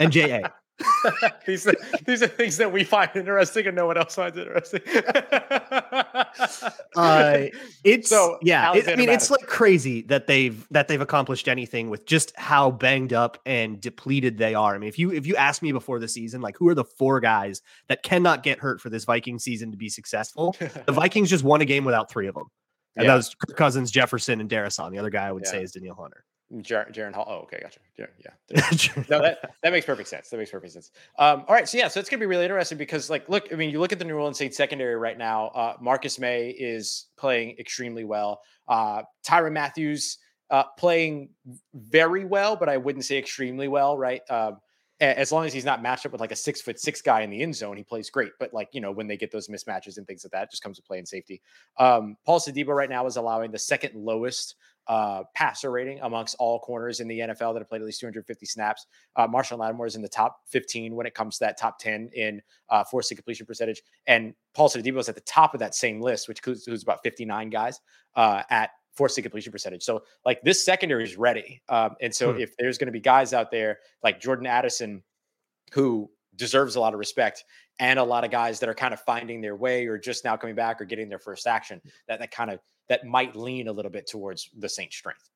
and 0.00 0.10
JA. 0.10 0.50
these 1.46 1.66
are, 1.66 1.74
these 2.06 2.22
are 2.22 2.26
things 2.26 2.56
that 2.56 2.70
we 2.72 2.84
find 2.84 3.10
interesting 3.14 3.66
and 3.66 3.76
no 3.76 3.86
one 3.86 3.96
else 3.98 4.14
finds 4.14 4.36
interesting. 4.38 4.80
Uh, 6.96 7.46
It's 7.84 8.08
So, 8.08 8.38
yeah. 8.42 8.74
it- 8.74 8.88
I 8.88 8.96
mean, 8.96 9.08
it's 9.08 9.30
like 9.30 9.46
crazy 9.46 10.02
that 10.02 10.26
they've 10.26 10.66
that 10.70 10.88
they've 10.88 11.00
accomplished 11.00 11.48
anything 11.48 11.90
with 11.90 12.04
just 12.06 12.36
how 12.36 12.70
banged 12.70 13.12
up 13.12 13.38
and 13.46 13.80
depleted 13.80 14.38
they 14.38 14.54
are. 14.54 14.74
I 14.74 14.78
mean, 14.78 14.88
if 14.88 14.98
you 14.98 15.12
if 15.12 15.26
you 15.26 15.36
asked 15.36 15.62
me 15.62 15.72
before 15.72 15.98
the 15.98 16.08
season, 16.08 16.40
like 16.40 16.56
who 16.56 16.68
are 16.68 16.74
the 16.74 16.84
four 16.84 17.20
guys 17.20 17.62
that 17.88 18.02
cannot 18.02 18.42
get 18.42 18.58
hurt 18.58 18.80
for 18.80 18.90
this 18.90 19.04
Viking 19.04 19.38
season 19.38 19.70
to 19.70 19.76
be 19.76 19.88
successful, 19.88 20.56
the 20.86 20.92
Vikings 20.92 21.30
just 21.30 21.44
won 21.44 21.60
a 21.60 21.64
game 21.64 21.84
without 21.84 22.10
three 22.10 22.26
of 22.26 22.34
them. 22.34 22.44
And 22.96 23.04
Yeah. 23.04 23.12
that 23.12 23.16
was 23.16 23.34
Kirk 23.34 23.56
Cousins, 23.56 23.90
Jefferson, 23.90 24.40
and 24.40 24.50
Darrisaw. 24.50 24.90
The 24.90 24.98
other 24.98 25.10
guy 25.10 25.26
I 25.28 25.32
would 25.32 25.46
say 25.46 25.62
is 25.62 25.72
Danielle 25.72 25.94
Hunter. 25.94 26.24
Jar- 26.62 26.88
Jaren 26.90 27.14
Hall. 27.14 27.26
Oh, 27.28 27.34
okay, 27.42 27.60
gotcha. 27.62 27.80
Jar- 27.96 28.10
Yeah. 28.18 29.04
no, 29.08 29.20
that, 29.22 29.54
that 29.62 29.72
makes 29.72 29.86
perfect 29.86 30.08
sense. 30.08 30.28
That 30.30 30.38
makes 30.38 30.50
perfect 30.50 30.72
sense. 30.72 30.90
Um, 31.18 31.44
all 31.46 31.54
right, 31.54 31.68
so 31.68 31.78
yeah, 31.78 31.88
so 31.88 32.00
it's 32.00 32.08
gonna 32.08 32.20
be 32.20 32.26
really 32.26 32.44
interesting 32.44 32.78
because, 32.78 33.08
like, 33.08 33.28
look, 33.28 33.52
I 33.52 33.56
mean, 33.56 33.70
you 33.70 33.78
look 33.80 33.92
at 33.92 33.98
the 33.98 34.04
New 34.04 34.16
Orleans 34.16 34.38
Saints 34.38 34.56
secondary 34.56 34.96
right 34.96 35.16
now. 35.16 35.48
Uh, 35.48 35.76
Marcus 35.80 36.18
Maye 36.18 36.50
is 36.50 37.06
playing 37.16 37.56
extremely 37.58 38.04
well. 38.04 38.40
Uh, 38.66 39.02
Tyrann 39.24 39.52
Mathieu 39.52 39.96
uh, 40.50 40.64
playing 40.76 41.30
very 41.74 42.24
well, 42.24 42.56
but 42.56 42.68
I 42.68 42.76
wouldn't 42.76 43.04
say 43.04 43.18
extremely 43.18 43.68
well, 43.68 43.96
right? 43.96 44.22
Um, 44.28 44.58
as 45.00 45.32
long 45.32 45.46
as 45.46 45.52
he's 45.54 45.64
not 45.64 45.80
matched 45.80 46.04
up 46.04 46.12
with 46.12 46.20
like 46.20 46.32
a 46.32 46.36
six 46.36 46.60
foot 46.60 46.78
six 46.78 47.00
guy 47.00 47.22
in 47.22 47.30
the 47.30 47.40
end 47.40 47.56
zone, 47.56 47.76
he 47.76 47.82
plays 47.82 48.10
great. 48.10 48.32
But 48.38 48.52
like 48.52 48.68
you 48.72 48.80
know, 48.82 48.92
when 48.92 49.06
they 49.06 49.16
get 49.16 49.32
those 49.32 49.48
mismatches 49.48 49.96
and 49.96 50.06
things 50.06 50.24
like 50.24 50.32
that, 50.32 50.44
it 50.44 50.50
just 50.50 50.62
comes 50.62 50.76
to 50.76 50.82
play 50.82 50.98
in 50.98 51.06
safety. 51.06 51.40
Um, 51.78 52.16
Paulson 52.26 52.54
Adebo 52.54 52.74
right 52.76 52.90
now 52.90 53.06
is 53.06 53.16
allowing 53.16 53.50
the 53.50 53.58
second 53.58 53.94
lowest 53.94 54.56
uh, 54.90 55.22
passer 55.36 55.70
rating 55.70 56.00
amongst 56.00 56.34
all 56.40 56.58
corners 56.58 56.98
in 56.98 57.06
the 57.06 57.20
NFL 57.20 57.54
that 57.54 57.60
have 57.60 57.68
played 57.68 57.80
at 57.80 57.86
least 57.86 58.00
250 58.00 58.44
snaps. 58.44 58.86
Uh, 59.14 59.28
Marshon 59.28 59.56
Lattimore 59.56 59.86
is 59.86 59.94
in 59.94 60.02
the 60.02 60.08
top 60.08 60.40
15 60.48 60.96
when 60.96 61.06
it 61.06 61.14
comes 61.14 61.38
to 61.38 61.44
that 61.44 61.56
top 61.56 61.78
10 61.78 62.10
in 62.12 62.42
uh, 62.70 62.82
forced 62.82 63.14
completion 63.14 63.46
percentage. 63.46 63.82
And 64.08 64.34
Paulson 64.52 64.82
Adebo 64.82 64.98
is 64.98 65.08
at 65.08 65.14
the 65.14 65.20
top 65.20 65.54
of 65.54 65.60
that 65.60 65.76
same 65.76 66.00
list, 66.00 66.26
which 66.26 66.38
includes, 66.38 66.66
includes 66.66 66.82
about 66.82 66.98
59 67.04 67.50
guys 67.50 67.78
uh, 68.16 68.42
at 68.50 68.70
forced 68.96 69.22
completion 69.22 69.52
percentage. 69.52 69.84
So 69.84 70.02
like 70.26 70.42
this 70.42 70.64
secondary 70.64 71.04
is 71.04 71.16
ready. 71.16 71.62
Um, 71.68 71.94
and 72.00 72.12
so 72.12 72.32
Hmm. 72.32 72.40
if 72.40 72.56
there's 72.58 72.76
going 72.76 72.88
to 72.88 72.92
be 72.92 73.00
guys 73.00 73.32
out 73.32 73.52
there 73.52 73.78
like 74.02 74.20
Jordan 74.20 74.46
Addison, 74.46 75.04
who 75.72 76.10
deserves 76.34 76.74
a 76.74 76.80
lot 76.80 76.94
of 76.94 76.98
respect 76.98 77.44
and 77.78 78.00
a 78.00 78.04
lot 78.04 78.24
of 78.24 78.32
guys 78.32 78.58
that 78.58 78.68
are 78.68 78.74
kind 78.74 78.92
of 78.92 79.00
finding 79.00 79.40
their 79.40 79.54
way 79.54 79.86
or 79.86 79.98
just 79.98 80.24
now 80.24 80.36
coming 80.36 80.56
back 80.56 80.80
or 80.80 80.84
getting 80.84 81.08
their 81.08 81.20
first 81.20 81.46
action 81.46 81.80
that 82.08 82.18
that 82.18 82.32
kind 82.32 82.50
of 82.50 82.58
that 82.90 83.06
might 83.06 83.34
lean 83.34 83.68
a 83.68 83.72
little 83.72 83.90
bit 83.90 84.06
towards 84.06 84.50
the 84.58 84.68
Saints 84.68 84.96
strength. 84.96 85.30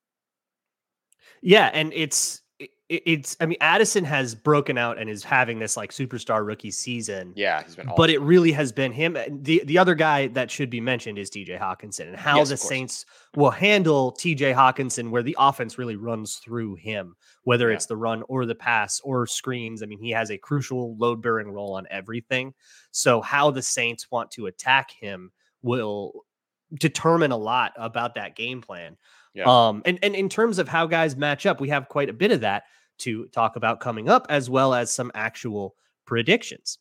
Yeah, 1.40 1.70
and 1.72 1.92
it's 1.94 2.42
it's 2.88 3.36
I 3.40 3.46
mean 3.46 3.56
Addison 3.60 4.04
has 4.04 4.34
broken 4.34 4.76
out 4.76 4.98
and 4.98 5.08
is 5.08 5.24
having 5.24 5.58
this 5.58 5.76
like 5.76 5.90
superstar 5.90 6.46
rookie 6.46 6.70
season. 6.70 7.32
Yeah, 7.34 7.62
he's 7.62 7.76
been 7.76 7.90
But 7.96 8.10
it 8.10 8.20
really 8.20 8.52
has 8.52 8.72
been 8.72 8.92
him. 8.92 9.16
The 9.42 9.62
the 9.64 9.78
other 9.78 9.94
guy 9.94 10.26
that 10.28 10.50
should 10.50 10.68
be 10.68 10.80
mentioned 10.80 11.18
is 11.18 11.30
TJ 11.30 11.58
Hockenson 11.58 12.08
and 12.08 12.16
how 12.16 12.36
Yes, 12.38 12.50
the. 12.50 12.56
Saints 12.56 13.06
will 13.36 13.50
handle 13.50 14.12
TJ 14.12 14.54
Hockenson 14.54 15.10
where 15.10 15.22
the 15.22 15.36
offense 15.38 15.78
really 15.78 15.96
runs 15.96 16.36
through 16.36 16.74
him, 16.76 17.16
whether 17.44 17.70
Yeah. 17.70 17.76
it's 17.76 17.86
the 17.86 17.96
run 17.96 18.22
or 18.28 18.46
the 18.46 18.54
pass 18.54 19.00
or 19.00 19.26
screens. 19.26 19.82
I 19.82 19.86
mean, 19.86 19.98
he 20.00 20.10
has 20.10 20.30
a 20.30 20.38
crucial 20.38 20.96
load 20.96 21.22
bearing 21.22 21.50
role 21.50 21.74
on 21.74 21.86
everything. 21.90 22.52
So 22.90 23.20
how 23.20 23.50
the 23.50 23.62
Saints 23.62 24.10
want 24.10 24.30
to 24.32 24.46
attack 24.46 24.90
him 24.92 25.32
will 25.62 26.24
determine 26.72 27.32
a 27.32 27.36
lot 27.36 27.72
about 27.76 28.14
that 28.14 28.36
game 28.36 28.60
plan. 28.60 28.96
Yeah. 29.34 29.44
Um, 29.46 29.82
and, 29.84 29.98
and 30.02 30.14
in 30.14 30.28
terms 30.28 30.58
of 30.58 30.68
how 30.68 30.86
guys 30.86 31.16
match 31.16 31.44
up, 31.46 31.60
we 31.60 31.68
have 31.68 31.88
quite 31.88 32.08
a 32.08 32.12
bit 32.14 32.30
of 32.30 32.40
that 32.42 32.64
to 32.98 33.26
talk 33.26 33.56
about 33.56 33.80
coming 33.80 34.08
up, 34.08 34.26
as 34.30 34.48
well 34.48 34.72
as 34.72 34.92
some 34.92 35.10
actual 35.14 35.74
predictions. 36.06 36.78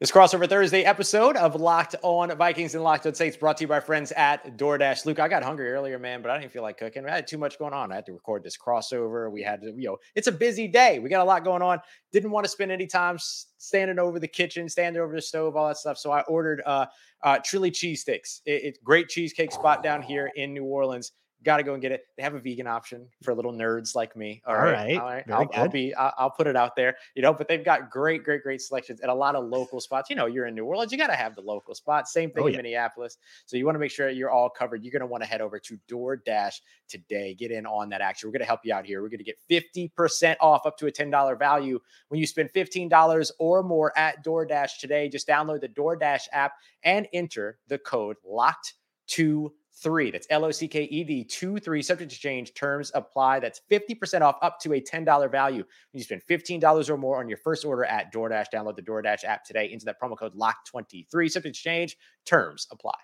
This 0.00 0.12
crossover 0.12 0.48
Thursday 0.48 0.84
episode 0.84 1.36
of 1.36 1.56
Locked 1.56 1.96
On 2.02 2.30
Vikings 2.36 2.76
and 2.76 2.84
Locked 2.84 3.06
On 3.06 3.14
Saints 3.14 3.36
brought 3.36 3.56
to 3.56 3.64
you 3.64 3.68
by 3.68 3.80
friends 3.80 4.12
at 4.12 4.56
DoorDash. 4.56 5.04
Luke, 5.06 5.18
I 5.18 5.26
got 5.26 5.42
hungry 5.42 5.72
earlier, 5.72 5.98
man, 5.98 6.22
but 6.22 6.30
I 6.30 6.38
didn't 6.38 6.52
feel 6.52 6.62
like 6.62 6.78
cooking. 6.78 7.04
I 7.04 7.10
had 7.10 7.26
too 7.26 7.36
much 7.36 7.58
going 7.58 7.72
on. 7.72 7.90
I 7.90 7.96
had 7.96 8.06
to 8.06 8.12
record 8.12 8.44
this 8.44 8.56
crossover. 8.56 9.28
We 9.28 9.42
had 9.42 9.60
to, 9.62 9.72
you 9.76 9.88
know, 9.88 9.96
it's 10.14 10.28
a 10.28 10.32
busy 10.32 10.68
day. 10.68 11.00
We 11.00 11.08
got 11.08 11.22
a 11.22 11.24
lot 11.24 11.42
going 11.42 11.62
on. 11.62 11.80
Didn't 12.12 12.30
want 12.30 12.44
to 12.44 12.48
spend 12.48 12.70
any 12.70 12.86
time 12.86 13.18
standing 13.18 13.98
over 13.98 14.20
the 14.20 14.28
kitchen, 14.28 14.68
standing 14.68 15.02
over 15.02 15.16
the 15.16 15.20
stove, 15.20 15.56
all 15.56 15.66
that 15.66 15.78
stuff. 15.78 15.98
So 15.98 16.12
I 16.12 16.20
ordered 16.28 16.62
uh, 16.64 16.86
uh 17.24 17.40
Trilly 17.40 17.72
cheesesteaks. 17.72 18.42
It, 18.46 18.62
it's 18.62 18.78
great 18.78 19.08
cheesecake 19.08 19.50
spot 19.50 19.82
down 19.82 20.02
here 20.02 20.30
in 20.36 20.54
New 20.54 20.64
Orleans. 20.64 21.10
Got 21.44 21.58
to 21.58 21.62
go 21.62 21.72
and 21.72 21.80
get 21.80 21.92
it. 21.92 22.04
They 22.16 22.24
have 22.24 22.34
a 22.34 22.40
vegan 22.40 22.66
option 22.66 23.06
for 23.22 23.32
little 23.32 23.52
nerds 23.52 23.94
like 23.94 24.16
me. 24.16 24.42
All, 24.44 24.56
all 24.56 24.62
right. 24.62 24.98
All 24.98 25.06
right. 25.06 25.24
I'll, 25.30 25.48
I'll, 25.54 25.68
be, 25.68 25.94
I'll, 25.94 26.12
I'll, 26.18 26.30
put 26.30 26.48
it 26.48 26.56
out 26.56 26.74
there, 26.74 26.96
you 27.14 27.22
know, 27.22 27.32
but 27.32 27.46
they've 27.46 27.64
got 27.64 27.90
great, 27.90 28.24
great, 28.24 28.42
great 28.42 28.60
selections 28.60 29.00
at 29.00 29.08
a 29.08 29.14
lot 29.14 29.36
of 29.36 29.44
local 29.44 29.80
spots. 29.80 30.10
You 30.10 30.16
know, 30.16 30.26
you're 30.26 30.46
in 30.46 30.56
New 30.56 30.64
Orleans, 30.64 30.90
you 30.90 30.98
got 30.98 31.08
to 31.08 31.16
have 31.16 31.36
the 31.36 31.40
local 31.40 31.76
spots. 31.76 32.12
Same 32.12 32.32
thing 32.32 32.42
oh, 32.42 32.46
in 32.48 32.54
yeah. 32.54 32.58
Minneapolis. 32.58 33.18
So 33.46 33.56
you 33.56 33.64
want 33.64 33.76
to 33.76 33.78
make 33.78 33.92
sure 33.92 34.10
you're 34.10 34.30
all 34.30 34.50
covered. 34.50 34.82
You're 34.82 34.92
going 34.92 35.00
to 35.00 35.06
want 35.06 35.22
to 35.22 35.28
head 35.28 35.40
over 35.40 35.60
to 35.60 35.78
DoorDash 35.88 36.60
today. 36.88 37.34
Get 37.34 37.52
in 37.52 37.66
on 37.66 37.88
that 37.90 38.00
action. 38.00 38.28
We're 38.28 38.32
going 38.32 38.40
to 38.40 38.46
help 38.46 38.60
you 38.64 38.74
out 38.74 38.84
here. 38.84 39.00
We're 39.00 39.08
going 39.08 39.24
to 39.24 39.24
get 39.24 39.38
50% 39.48 40.36
off 40.40 40.66
up 40.66 40.76
to 40.78 40.88
a 40.88 40.92
$10 40.92 41.38
value 41.38 41.78
when 42.08 42.20
you 42.20 42.26
spend 42.26 42.52
$15 42.52 43.30
or 43.38 43.62
more 43.62 43.96
at 43.96 44.24
DoorDash 44.24 44.78
today. 44.80 45.08
Just 45.08 45.28
download 45.28 45.60
the 45.60 45.68
DoorDash 45.68 46.22
app 46.32 46.52
and 46.82 47.06
enter 47.12 47.58
the 47.68 47.78
code 47.78 48.16
locked 48.24 48.74
to 49.08 49.52
three. 49.82 50.10
That's 50.10 50.26
L 50.30 50.44
O 50.44 50.50
C 50.50 50.68
K 50.68 50.84
E 50.84 51.04
D 51.04 51.24
two 51.24 51.58
three. 51.58 51.82
Subject 51.82 52.10
to 52.10 52.18
change. 52.18 52.54
Terms 52.54 52.90
apply. 52.94 53.40
That's 53.40 53.60
fifty 53.68 53.94
percent 53.94 54.24
off 54.24 54.36
up 54.42 54.58
to 54.60 54.74
a 54.74 54.80
ten 54.80 55.04
dollar 55.04 55.28
value 55.28 55.58
when 55.62 55.98
you 55.98 56.04
spend 56.04 56.22
fifteen 56.22 56.60
dollars 56.60 56.90
or 56.90 56.96
more 56.96 57.18
on 57.18 57.28
your 57.28 57.38
first 57.38 57.64
order 57.64 57.84
at 57.84 58.12
DoorDash. 58.12 58.46
Download 58.52 58.76
the 58.76 58.82
DoorDash 58.82 59.24
app 59.24 59.44
today. 59.44 59.70
Into 59.72 59.84
that 59.86 60.00
promo 60.00 60.18
code 60.18 60.34
Lock 60.34 60.64
twenty 60.66 61.06
three. 61.10 61.28
Subject 61.28 61.54
to 61.54 61.60
change. 61.60 61.96
Terms 62.26 62.66
apply. 62.70 62.94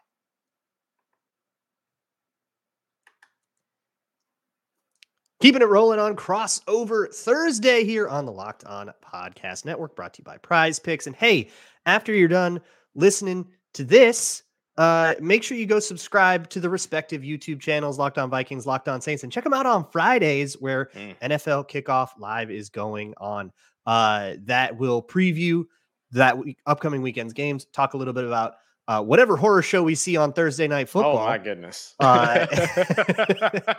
Keeping 5.41 5.61
it 5.61 5.69
rolling 5.69 5.99
on 5.99 6.17
crossover 6.17 7.13
Thursday 7.15 7.85
here 7.85 8.09
on 8.09 8.25
the 8.25 8.33
Locked 8.33 8.65
On 8.65 8.91
Podcast 9.05 9.67
Network, 9.67 9.95
brought 9.95 10.15
to 10.15 10.21
you 10.21 10.25
by 10.25 10.39
Prize 10.39 10.79
Picks. 10.79 11.07
And 11.07 11.15
hey, 11.15 11.51
after 11.85 12.15
you're 12.15 12.29
done 12.29 12.63
listening 12.95 13.49
to 13.75 13.85
this, 13.85 14.43
uh, 14.77 15.15
make 15.21 15.43
sure 15.43 15.57
you 15.57 15.67
go 15.67 15.79
subscribe 15.79 16.49
to 16.51 16.61
the 16.61 16.69
respective 16.69 17.23
YouTube 17.23 17.61
channels, 17.61 17.99
Locked 17.99 18.19
On 18.19 18.29
Vikings, 18.29 18.67
Locked 18.67 18.89
On 18.89 19.01
Saints, 19.01 19.23
and 19.23 19.33
check 19.33 19.45
them 19.45 19.55
out 19.55 19.67
on 19.67 19.89
Fridays 19.91 20.55
where 20.55 20.87
mm. 20.95 21.15
NFL 21.21 21.69
Kickoff 21.69 22.11
Live 22.19 22.51
is 22.51 22.71
going 22.71 23.15
on. 23.19 23.53
Uh, 23.87 24.35
that 24.45 24.77
will 24.77 25.03
preview 25.03 25.65
that 26.13 26.39
week, 26.39 26.59
upcoming 26.67 27.03
weekend's 27.03 27.33
games, 27.33 27.67
talk 27.67 27.95
a 27.95 27.97
little 27.97 28.15
bit 28.15 28.25
about 28.25 28.55
uh, 28.89 29.03
whatever 29.03 29.37
horror 29.37 29.63
show 29.63 29.83
we 29.83 29.95
see 29.95 30.17
on 30.17 30.33
Thursday 30.33 30.67
Night 30.69 30.89
Football. 30.89 31.19
Oh 31.19 31.25
my 31.25 31.39
goodness! 31.39 31.95
Uh, 32.01 32.47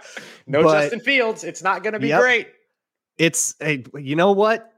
no 0.48 0.64
but, 0.64 0.82
Justin 0.82 1.00
Fields. 1.00 1.44
It's 1.44 1.62
not 1.62 1.84
going 1.84 1.94
to 1.94 2.00
be 2.00 2.10
yep, 2.10 2.22
great. 2.22 2.48
It's 3.18 3.56
a. 3.62 3.84
You 3.96 4.16
know 4.16 4.32
what? 4.32 4.72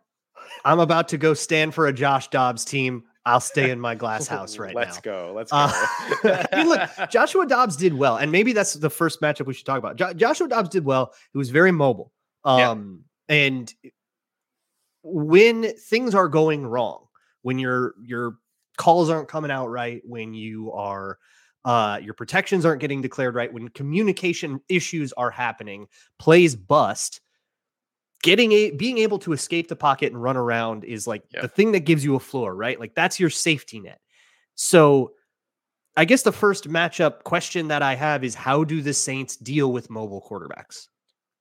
I'm 0.66 0.80
about 0.80 1.10
to 1.10 1.18
go 1.18 1.34
stand 1.34 1.74
for 1.74 1.88
a 1.88 1.94
Josh 1.94 2.28
Dobbs 2.30 2.66
team. 2.66 3.04
I'll 3.28 3.40
stay 3.40 3.70
in 3.70 3.80
my 3.80 3.96
glass 4.04 4.28
house 4.28 4.58
right 4.58 4.74
now. 4.74 4.80
Let's 4.80 4.96
now. 4.98 5.02
go. 5.02 5.34
Let's 5.36 5.52
uh, 5.54 5.68
go. 6.24 6.30
Uh, 6.30 6.44
I 6.52 6.56
mean, 6.58 6.70
look, 6.70 6.90
Joshua 7.10 7.46
Dobbs 7.46 7.76
did 7.76 7.94
well, 7.94 8.18
and 8.18 8.32
maybe 8.32 8.54
that's 8.54 8.74
the 8.74 8.90
first 8.90 9.22
matchup 9.22 9.46
we 9.46 9.54
should 9.54 9.66
talk 9.66 9.78
about. 9.78 9.98
Jo- 9.98 10.14
Joshua 10.14 10.48
Dobbs 10.48 10.70
did 10.70 10.86
well. 10.86 11.14
He 11.34 11.38
was 11.38 11.50
very 11.50 11.72
mobile, 11.72 12.14
um, 12.44 13.04
yeah. 13.30 13.36
and 13.36 13.74
when 15.04 15.76
things 15.78 16.16
are 16.16 16.28
going 16.28 16.66
wrong, 16.66 17.06
when 17.42 17.60
your 17.60 17.94
your 18.02 18.38
calls 18.78 19.10
aren't 19.10 19.28
coming 19.28 19.52
out 19.52 19.68
right, 19.68 20.02
when 20.06 20.34
you 20.34 20.72
are 20.72 21.18
uh, 21.66 22.00
your 22.02 22.14
protections 22.14 22.66
aren't 22.66 22.80
getting 22.80 23.02
declared 23.02 23.36
right, 23.36 23.52
when 23.52 23.68
communication 23.70 24.62
issues 24.70 25.12
are 25.14 25.30
happening, 25.30 25.88
plays 26.18 26.56
bust 26.56 27.20
getting 28.28 28.52
a 28.52 28.72
being 28.72 28.98
able 28.98 29.18
to 29.20 29.32
escape 29.32 29.70
the 29.70 29.76
pocket 29.76 30.12
and 30.12 30.22
run 30.22 30.36
around 30.36 30.84
is 30.84 31.08
like 31.08 31.24
the 31.32 31.48
thing 31.48 31.72
that 31.72 31.82
gives 31.82 32.04
you 32.04 32.16
a 32.16 32.20
floor, 32.20 32.54
right? 32.54 32.78
Like 32.78 32.94
that's 32.94 33.22
your 33.22 33.30
safety 33.30 33.80
net. 33.80 34.02
So 34.56 35.14
I 35.96 36.04
guess 36.04 36.24
the 36.24 36.34
first 36.34 36.68
matchup 36.68 37.24
question 37.24 37.70
that 37.70 37.82
I 37.82 37.96
have 37.96 38.26
is 38.26 38.36
how 38.36 38.66
do 38.66 38.82
the 38.82 38.94
Saints 38.94 39.38
deal 39.38 39.72
with 39.72 39.90
mobile 39.90 40.22
quarterbacks? 40.22 40.90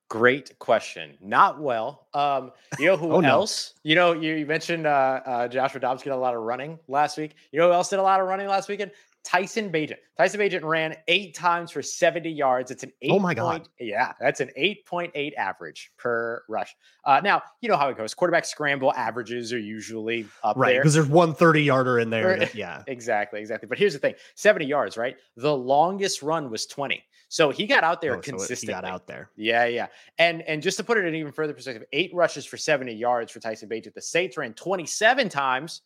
Great 0.09 0.57
question. 0.61 1.19
Not 1.21 1.61
well. 1.61 2.07
Um, 2.15 2.53
you 2.79 2.87
know 2.87 2.97
who 2.97 3.11
oh, 3.15 3.21
else? 3.21 3.75
No. 3.85 3.89
You 3.89 3.95
know, 3.97 4.13
you, 4.13 4.35
you 4.35 4.47
mentioned 4.47 4.87
uh, 4.87 5.21
uh, 5.27 5.49
Joshua 5.49 5.81
Dobbs 5.81 6.05
did 6.05 6.13
a 6.13 6.17
lot 6.17 6.37
of 6.37 6.43
running 6.43 6.79
last 6.87 7.19
week. 7.19 7.35
You 7.51 7.59
know 7.59 7.67
who 7.67 7.73
else 7.73 7.89
did 7.89 7.99
a 7.99 8.03
lot 8.03 8.21
of 8.21 8.29
running 8.29 8.47
last 8.47 8.69
weekend? 8.69 8.93
Tyson 9.27 9.73
Bagent. 9.73 9.97
Tyson 10.17 10.39
Bagent 10.39 10.63
ran 10.63 10.95
eight 11.09 11.35
times 11.35 11.73
for 11.73 11.83
70 11.83 12.31
yards. 12.31 12.71
It's 12.71 12.85
an 12.85 12.93
eight. 13.03 13.11
Oh 13.11 13.19
my 13.19 13.35
God. 13.35 13.51
Point, 13.51 13.69
yeah, 13.81 14.13
that's 14.21 14.39
an 14.41 14.51
8.8 14.57 15.35
average 15.35 15.91
per 15.99 16.45
rush. 16.49 16.75
Uh, 17.05 17.21
now, 17.25 17.43
you 17.61 17.69
know 17.69 17.77
how 17.77 17.89
it 17.89 17.97
goes. 17.97 18.15
Quarterback 18.15 18.45
scramble 18.45 18.93
averages 18.93 19.53
are 19.53 19.59
usually 19.59 20.29
up 20.45 20.57
right, 20.57 20.75
there. 20.75 20.81
Because 20.81 20.95
there's 20.95 21.09
one 21.09 21.35
30 21.35 21.61
yarder 21.61 21.99
in 21.99 22.09
there. 22.09 22.39
That, 22.39 22.55
yeah. 22.55 22.85
exactly. 22.87 23.41
Exactly. 23.41 23.67
But 23.67 23.79
here's 23.79 23.95
the 23.95 23.99
thing 23.99 24.15
70 24.37 24.65
yards, 24.65 24.97
right? 24.97 25.17
The 25.37 25.55
longest 25.55 26.23
run 26.23 26.49
was 26.49 26.65
20. 26.67 27.03
So 27.29 27.51
he 27.51 27.67
got 27.67 27.83
out 27.83 28.01
there 28.01 28.15
oh, 28.15 28.21
consistently. 28.21 28.75
So 28.75 28.79
he 28.79 28.83
got 28.83 28.85
out 28.85 29.09
there. 29.09 29.31
Yeah, 29.35 29.65
yeah. 29.65 29.89
And 30.19 30.43
and 30.43 30.63
just 30.63 30.77
to 30.77 30.85
put 30.85 30.99
it 30.99 31.05
in 31.05 31.17
even 31.17 31.33
further 31.33 31.53
perspective, 31.53 31.83
eight 31.93 32.13
rushes 32.15 32.47
for 32.47 32.57
70 32.57 32.95
yards 32.95 33.33
for 33.33 33.41
Tyson 33.41 33.69
Bagent. 33.69 33.95
The 33.95 34.03
Saints 34.03 34.37
ran 34.37 34.55
27 34.55 35.29
times 35.29 35.83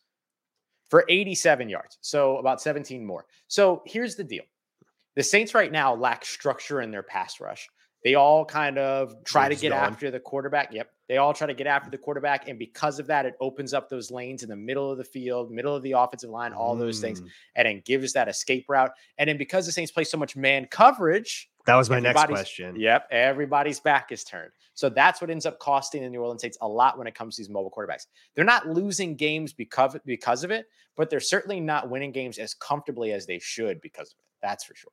for 0.91 1.05
87 1.07 1.69
yards. 1.69 1.97
So 2.01 2.37
about 2.37 2.61
17 2.61 3.03
more. 3.03 3.25
So 3.47 3.81
here's 3.85 4.15
the 4.15 4.25
deal. 4.25 4.43
The 5.15 5.23
Saints 5.23 5.55
right 5.55 5.71
now 5.71 5.95
lack 5.95 6.25
structure 6.25 6.81
in 6.81 6.91
their 6.91 7.01
pass 7.01 7.39
rush. 7.39 7.67
They 8.03 8.15
all 8.15 8.45
kind 8.45 8.77
of 8.77 9.23
try 9.25 9.49
to 9.49 9.55
get 9.55 9.71
after 9.71 10.09
the 10.09 10.19
quarterback. 10.19 10.73
Yep. 10.73 10.89
They 11.07 11.17
all 11.17 11.33
try 11.33 11.47
to 11.47 11.53
get 11.53 11.67
after 11.67 11.89
the 11.89 11.97
quarterback. 11.97 12.47
And 12.47 12.57
because 12.57 12.99
of 12.99 13.07
that, 13.07 13.25
it 13.25 13.35
opens 13.39 13.73
up 13.73 13.89
those 13.89 14.09
lanes 14.09 14.43
in 14.43 14.49
the 14.49 14.55
middle 14.55 14.91
of 14.91 14.97
the 14.97 15.03
field, 15.03 15.51
middle 15.51 15.75
of 15.75 15.83
the 15.83 15.91
offensive 15.91 16.29
line, 16.29 16.53
all 16.53 16.75
mm. 16.75 16.79
those 16.79 16.99
things, 16.99 17.21
mm. 17.21 17.27
and 17.55 17.67
then 17.67 17.81
gives 17.85 18.13
that 18.13 18.27
escape 18.27 18.65
route. 18.69 18.91
And 19.17 19.27
then 19.27 19.37
because 19.37 19.65
the 19.65 19.71
Saints 19.71 19.91
play 19.91 20.03
so 20.03 20.17
much 20.17 20.35
man 20.35 20.67
coverage, 20.71 21.49
that 21.67 21.75
was 21.75 21.89
my 21.89 21.99
next 21.99 22.25
question. 22.25 22.75
Yep. 22.75 23.09
Everybody's 23.11 23.79
back 23.79 24.11
is 24.11 24.23
turned. 24.23 24.51
So 24.73 24.89
that's 24.89 25.21
what 25.21 25.29
ends 25.29 25.45
up 25.45 25.59
costing 25.59 26.01
the 26.01 26.09
New 26.09 26.21
Orleans 26.21 26.41
Saints 26.41 26.57
a 26.61 26.67
lot 26.67 26.97
when 26.97 27.05
it 27.05 27.13
comes 27.13 27.35
to 27.35 27.41
these 27.41 27.49
mobile 27.49 27.69
quarterbacks. 27.69 28.07
They're 28.35 28.45
not 28.45 28.67
losing 28.67 29.15
games 29.15 29.53
because, 29.53 29.95
because 30.05 30.43
of 30.43 30.49
it, 30.49 30.65
but 30.95 31.09
they're 31.09 31.19
certainly 31.19 31.59
not 31.59 31.89
winning 31.89 32.11
games 32.11 32.39
as 32.39 32.55
comfortably 32.55 33.11
as 33.11 33.27
they 33.27 33.37
should 33.37 33.79
because 33.81 34.11
of 34.11 34.17
it. 34.17 34.25
That's 34.41 34.63
for 34.63 34.73
sure. 34.73 34.91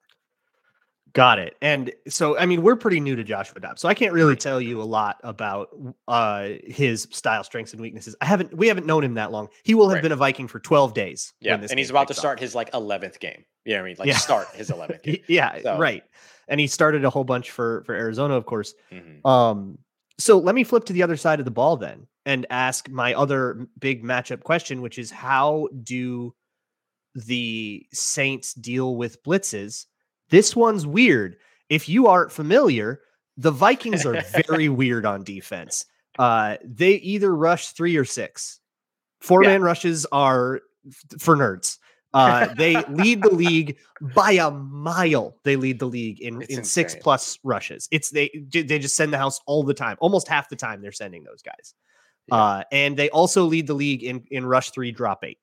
Got 1.13 1.39
it. 1.39 1.57
And 1.63 1.93
so, 2.09 2.39
I 2.39 2.47
mean, 2.47 2.63
we're 2.63 2.77
pretty 2.77 3.01
new 3.01 3.17
to 3.17 3.25
Joshua 3.25 3.61
Dobbs, 3.61 3.81
so 3.81 3.89
I 3.89 3.95
can't 3.95 4.13
really 4.13 4.37
tell 4.37 4.61
you 4.61 4.81
a 4.81 4.85
lot 4.85 5.19
about 5.25 5.71
uh, 6.07 6.51
his 6.65 7.09
style, 7.11 7.45
strengths, 7.45 7.73
and 7.73 7.81
weaknesses. 7.81 8.15
I 8.21 8.27
haven't, 8.27 8.57
we 8.57 8.69
haven't 8.69 8.87
known 8.87 9.05
him 9.05 9.15
that 9.15 9.33
long. 9.33 9.49
He 9.65 9.75
will 9.75 9.89
have 9.89 9.97
right. 9.97 10.03
been 10.03 10.13
a 10.13 10.17
Viking 10.17 10.49
for 10.49 10.61
12 10.61 10.95
days. 10.95 11.33
Yeah. 11.41 11.55
And 11.55 11.79
he's 11.79 11.91
about 11.91 12.09
to 12.09 12.15
start 12.15 12.39
off. 12.39 12.43
his 12.43 12.55
like 12.55 12.71
11th 12.73 13.21
game. 13.21 13.45
Yeah. 13.65 13.81
I 13.81 13.83
mean, 13.83 13.97
like 13.99 14.09
yeah. 14.09 14.17
start 14.17 14.49
his 14.55 14.71
11th 14.71 15.03
game. 15.03 15.19
yeah. 15.29 15.61
So. 15.63 15.79
Right 15.79 16.05
and 16.49 16.59
he 16.59 16.67
started 16.67 17.05
a 17.05 17.11
whole 17.11 17.25
bunch 17.25 17.51
for 17.51 17.83
for 17.85 17.95
Arizona, 17.95 18.35
of 18.35 18.47
course. 18.47 18.75
Mm-hmm. 18.91 19.27
Um, 19.27 19.79
so 20.19 20.39
let 20.39 20.55
me 20.55 20.65
flip 20.65 20.85
to 20.87 20.93
the 20.93 21.03
other 21.03 21.17
side 21.17 21.39
of 21.39 21.45
the 21.45 21.51
ball 21.51 21.77
then 21.77 22.07
and 22.27 22.47
ask 22.51 22.89
my 22.89 23.15
other 23.15 23.69
big 23.79 24.03
matchup 24.03 24.43
question, 24.43 24.83
which 24.83 24.99
is 24.99 25.11
how 25.11 25.69
do 25.85 26.35
the 27.15 27.87
Saints 27.93 28.55
deal 28.55 28.97
with 28.97 29.23
blitzes? 29.23 29.87
This 30.31 30.55
one's 30.55 30.87
weird. 30.87 31.37
If 31.69 31.89
you 31.89 32.07
aren't 32.07 32.33
familiar, 32.33 33.01
the 33.37 33.51
Vikings 33.51 34.05
are 34.05 34.23
very 34.49 34.69
weird 34.69 35.07
on 35.07 35.25
defense. 35.25 35.85
Uh, 36.19 36.57
they 36.65 36.93
either 36.95 37.35
rush 37.35 37.69
three 37.69 37.97
or 37.97 38.05
six. 38.05 38.61
Four 39.21 39.41
man 39.41 39.61
yeah. 39.61 39.67
rushes 39.67 40.07
are 40.13 40.61
for 41.19 41.37
nerds. 41.37 41.79
Uh, 42.15 42.53
they 42.55 42.83
lead 42.87 43.23
the 43.23 43.31
league 43.35 43.77
by 44.15 44.33
a 44.33 44.51
mile. 44.51 45.37
They 45.45 45.57
lead 45.57 45.79
the 45.79 45.87
league 45.87 46.21
in, 46.21 46.43
in 46.43 46.65
six 46.65 46.95
plus 46.95 47.39
rushes. 47.45 47.89
It's 47.91 48.11
they 48.11 48.31
they 48.51 48.79
just 48.79 48.97
send 48.97 49.13
the 49.13 49.19
house 49.19 49.41
all 49.47 49.63
the 49.63 49.75
time. 49.75 49.97
Almost 50.01 50.27
half 50.27 50.49
the 50.49 50.57
time 50.57 50.81
they're 50.81 50.93
sending 50.93 51.25
those 51.25 51.43
guys. 51.43 51.75
Yeah. 52.29 52.37
Uh, 52.37 52.63
and 52.73 52.97
they 52.97 53.11
also 53.11 53.45
lead 53.45 53.67
the 53.67 53.75
league 53.75 54.03
in 54.03 54.25
in 54.31 54.47
rush 54.47 54.71
three, 54.71 54.91
drop 54.91 55.23
eight. 55.25 55.39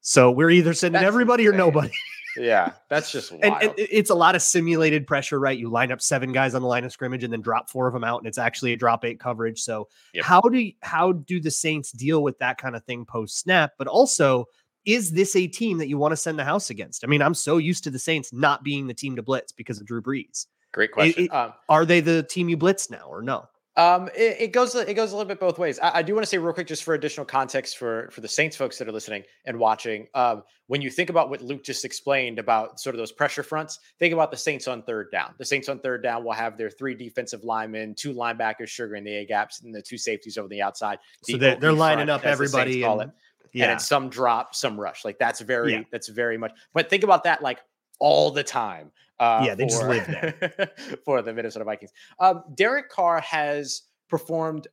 So 0.00 0.30
we're 0.30 0.50
either 0.50 0.74
sending 0.74 1.00
that's 1.00 1.06
everybody 1.06 1.44
insane. 1.44 1.60
or 1.60 1.64
nobody. 1.64 1.92
yeah, 2.36 2.72
that's 2.88 3.10
just 3.10 3.32
and, 3.32 3.44
and, 3.44 3.72
it's 3.76 4.10
a 4.10 4.14
lot 4.14 4.34
of 4.34 4.42
simulated 4.42 5.06
pressure, 5.06 5.38
right? 5.38 5.58
You 5.58 5.68
line 5.68 5.92
up 5.92 6.00
seven 6.00 6.32
guys 6.32 6.54
on 6.54 6.62
the 6.62 6.68
line 6.68 6.84
of 6.84 6.92
scrimmage 6.92 7.24
and 7.24 7.32
then 7.32 7.40
drop 7.40 7.70
four 7.70 7.86
of 7.86 7.94
them 7.94 8.04
out, 8.04 8.18
and 8.18 8.26
it's 8.26 8.38
actually 8.38 8.72
a 8.72 8.76
drop 8.76 9.04
eight 9.04 9.20
coverage. 9.20 9.60
So 9.60 9.88
yep. 10.14 10.24
how 10.24 10.40
do 10.40 10.70
how 10.82 11.12
do 11.12 11.40
the 11.40 11.50
Saints 11.50 11.92
deal 11.92 12.22
with 12.22 12.38
that 12.38 12.58
kind 12.58 12.76
of 12.76 12.84
thing 12.84 13.04
post 13.04 13.38
snap? 13.38 13.72
But 13.78 13.88
also 13.88 14.46
is 14.84 15.12
this 15.12 15.36
a 15.36 15.46
team 15.46 15.78
that 15.78 15.88
you 15.88 15.96
want 15.96 16.12
to 16.12 16.16
send 16.16 16.38
the 16.38 16.44
house 16.44 16.70
against? 16.70 17.04
I 17.04 17.06
mean, 17.06 17.22
I'm 17.22 17.34
so 17.34 17.58
used 17.58 17.84
to 17.84 17.90
the 17.90 17.98
Saints 17.98 18.32
not 18.32 18.64
being 18.64 18.86
the 18.86 18.94
team 18.94 19.16
to 19.16 19.22
blitz 19.22 19.52
because 19.52 19.80
of 19.80 19.86
Drew 19.86 20.02
Brees. 20.02 20.46
Great 20.72 20.92
question. 20.92 21.24
It, 21.24 21.26
it, 21.26 21.34
um, 21.34 21.52
are 21.68 21.84
they 21.84 22.00
the 22.00 22.22
team 22.24 22.48
you 22.48 22.56
blitz 22.56 22.90
now 22.90 23.06
or 23.08 23.22
no? 23.22 23.46
Um, 23.76 24.08
it, 24.14 24.36
it, 24.38 24.52
goes 24.52 24.74
it 24.74 24.94
goes 24.94 25.12
a 25.12 25.16
little 25.16 25.28
bit 25.28 25.40
both 25.40 25.58
ways. 25.58 25.78
I, 25.78 25.98
I 25.98 26.02
do 26.02 26.14
want 26.14 26.24
to 26.24 26.28
say 26.28 26.36
real 26.36 26.52
quick, 26.52 26.66
just 26.66 26.84
for 26.84 26.92
additional 26.92 27.24
context 27.24 27.78
for 27.78 28.10
for 28.10 28.20
the 28.20 28.28
Saints 28.28 28.54
folks 28.54 28.76
that 28.78 28.86
are 28.86 28.92
listening 28.92 29.22
and 29.46 29.58
watching. 29.58 30.08
Um, 30.14 30.42
when 30.66 30.82
you 30.82 30.90
think 30.90 31.08
about 31.08 31.30
what 31.30 31.40
Luke 31.40 31.64
just 31.64 31.84
explained 31.84 32.38
about 32.38 32.80
sort 32.80 32.94
of 32.94 32.98
those 32.98 33.12
pressure 33.12 33.42
fronts, 33.42 33.78
think 33.98 34.12
about 34.12 34.30
the 34.30 34.36
Saints 34.36 34.68
on 34.68 34.82
third 34.82 35.10
down. 35.10 35.34
The 35.38 35.44
Saints 35.44 35.70
on 35.70 35.78
third 35.78 36.02
down 36.02 36.22
will 36.22 36.32
have 36.32 36.58
their 36.58 36.68
three 36.68 36.94
defensive 36.94 37.44
linemen, 37.44 37.94
two 37.94 38.12
linebackers 38.12 38.68
sugaring 38.68 39.04
the 39.04 39.16
A 39.16 39.26
gaps, 39.26 39.62
and 39.62 39.74
the 39.74 39.80
two 39.80 39.96
safeties 39.96 40.36
over 40.36 40.48
the 40.48 40.60
outside. 40.60 40.98
The 41.26 41.32
so 41.32 41.38
they're, 41.38 41.56
they're 41.56 41.72
lining 41.72 42.08
front, 42.08 42.24
up 42.24 42.26
everybody. 42.26 42.82
And, 42.82 43.12
yeah, 43.54 43.64
and 43.64 43.72
it's 43.72 43.86
some 43.86 44.08
drop, 44.08 44.54
some 44.54 44.78
rush. 44.78 45.04
Like 45.04 45.18
that's 45.18 45.40
very 45.40 45.72
yeah. 45.72 45.82
that's 45.90 46.08
very 46.08 46.36
much. 46.36 46.52
But 46.74 46.90
think 46.90 47.04
about 47.04 47.24
that 47.24 47.42
like 47.42 47.60
all 48.02 48.32
the 48.32 48.42
time. 48.42 48.90
Uh, 49.20 49.44
yeah, 49.46 49.54
they 49.54 49.62
for, 49.64 49.68
just 49.70 49.84
live 49.84 50.06
there 50.06 50.70
for 51.04 51.22
the 51.22 51.32
Minnesota 51.32 51.64
Vikings. 51.64 51.92
Um, 52.18 52.42
Derek 52.56 52.90
Carr 52.90 53.20
has 53.20 53.82
performed 54.08 54.66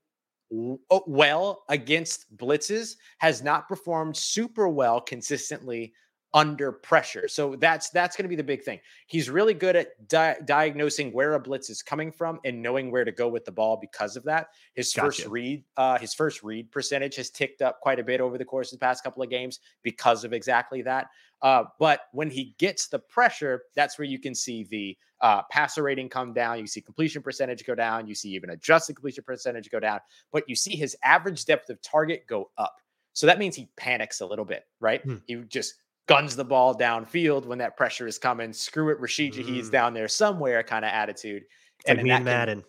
oh, 0.51 1.03
well 1.05 1.63
against 1.69 2.35
blitzes, 2.35 2.95
has 3.19 3.43
not 3.43 3.69
performed 3.69 4.17
super 4.17 4.67
well 4.67 4.99
consistently 4.99 5.93
under 6.33 6.71
pressure. 6.71 7.27
So 7.27 7.55
that's 7.55 7.89
that's 7.89 8.15
going 8.15 8.25
to 8.25 8.29
be 8.29 8.35
the 8.35 8.43
big 8.43 8.63
thing. 8.63 8.79
He's 9.07 9.29
really 9.29 9.55
good 9.55 9.75
at 9.75 10.07
di- 10.07 10.37
diagnosing 10.45 11.11
where 11.11 11.33
a 11.33 11.39
blitz 11.39 11.69
is 11.69 11.81
coming 11.81 12.11
from 12.11 12.39
and 12.45 12.61
knowing 12.61 12.91
where 12.91 13.03
to 13.03 13.11
go 13.11 13.27
with 13.27 13.45
the 13.45 13.51
ball 13.51 13.77
because 13.77 14.15
of 14.15 14.23
that. 14.25 14.49
His 14.75 14.93
gotcha. 14.93 15.07
first 15.07 15.27
read 15.27 15.63
uh 15.77 15.97
his 15.97 16.13
first 16.13 16.43
read 16.43 16.71
percentage 16.71 17.15
has 17.15 17.29
ticked 17.31 17.61
up 17.61 17.81
quite 17.81 17.99
a 17.99 18.03
bit 18.03 18.21
over 18.21 18.37
the 18.37 18.45
course 18.45 18.71
of 18.71 18.79
the 18.79 18.85
past 18.85 19.03
couple 19.03 19.23
of 19.23 19.29
games 19.29 19.59
because 19.81 20.23
of 20.23 20.33
exactly 20.33 20.83
that. 20.83 21.07
Uh 21.41 21.63
but 21.79 22.01
when 22.11 22.29
he 22.29 22.55
gets 22.59 22.87
the 22.87 22.99
pressure, 22.99 23.63
that's 23.75 23.97
where 23.97 24.07
you 24.07 24.19
can 24.19 24.35
see 24.35 24.65
the 24.65 24.95
uh 25.21 25.41
passer 25.49 25.81
rating 25.81 26.09
come 26.09 26.31
down, 26.31 26.59
you 26.59 26.67
see 26.67 26.81
completion 26.81 27.23
percentage 27.23 27.65
go 27.65 27.73
down, 27.73 28.07
you 28.07 28.13
see 28.13 28.29
even 28.29 28.51
adjusted 28.51 28.95
completion 28.95 29.23
percentage 29.23 29.71
go 29.71 29.79
down, 29.79 29.99
but 30.31 30.43
you 30.47 30.55
see 30.55 30.75
his 30.75 30.95
average 31.03 31.45
depth 31.45 31.71
of 31.71 31.81
target 31.81 32.27
go 32.27 32.51
up. 32.59 32.75
So 33.13 33.25
that 33.25 33.39
means 33.39 33.55
he 33.55 33.67
panics 33.75 34.21
a 34.21 34.25
little 34.27 34.45
bit, 34.45 34.65
right? 34.79 35.01
Hmm. 35.01 35.15
He 35.25 35.35
just 35.49 35.73
guns 36.09 36.35
the 36.35 36.43
ball 36.43 36.75
downfield 36.75 37.45
when 37.45 37.59
that 37.59 37.77
pressure 37.77 38.07
is 38.07 38.17
coming. 38.17 38.51
Screw 38.51 38.89
it, 38.89 38.99
Rashid 38.99 39.33
mm. 39.33 39.45
Shaheed's 39.45 39.69
down 39.69 39.93
there 39.93 40.07
somewhere 40.07 40.63
kind 40.63 40.83
of 40.83 40.89
attitude. 40.89 41.43
It's 41.81 41.87
and 41.87 41.99
like 41.99 42.03
me 42.03 42.11
and 42.11 42.25
Madden. 42.25 42.63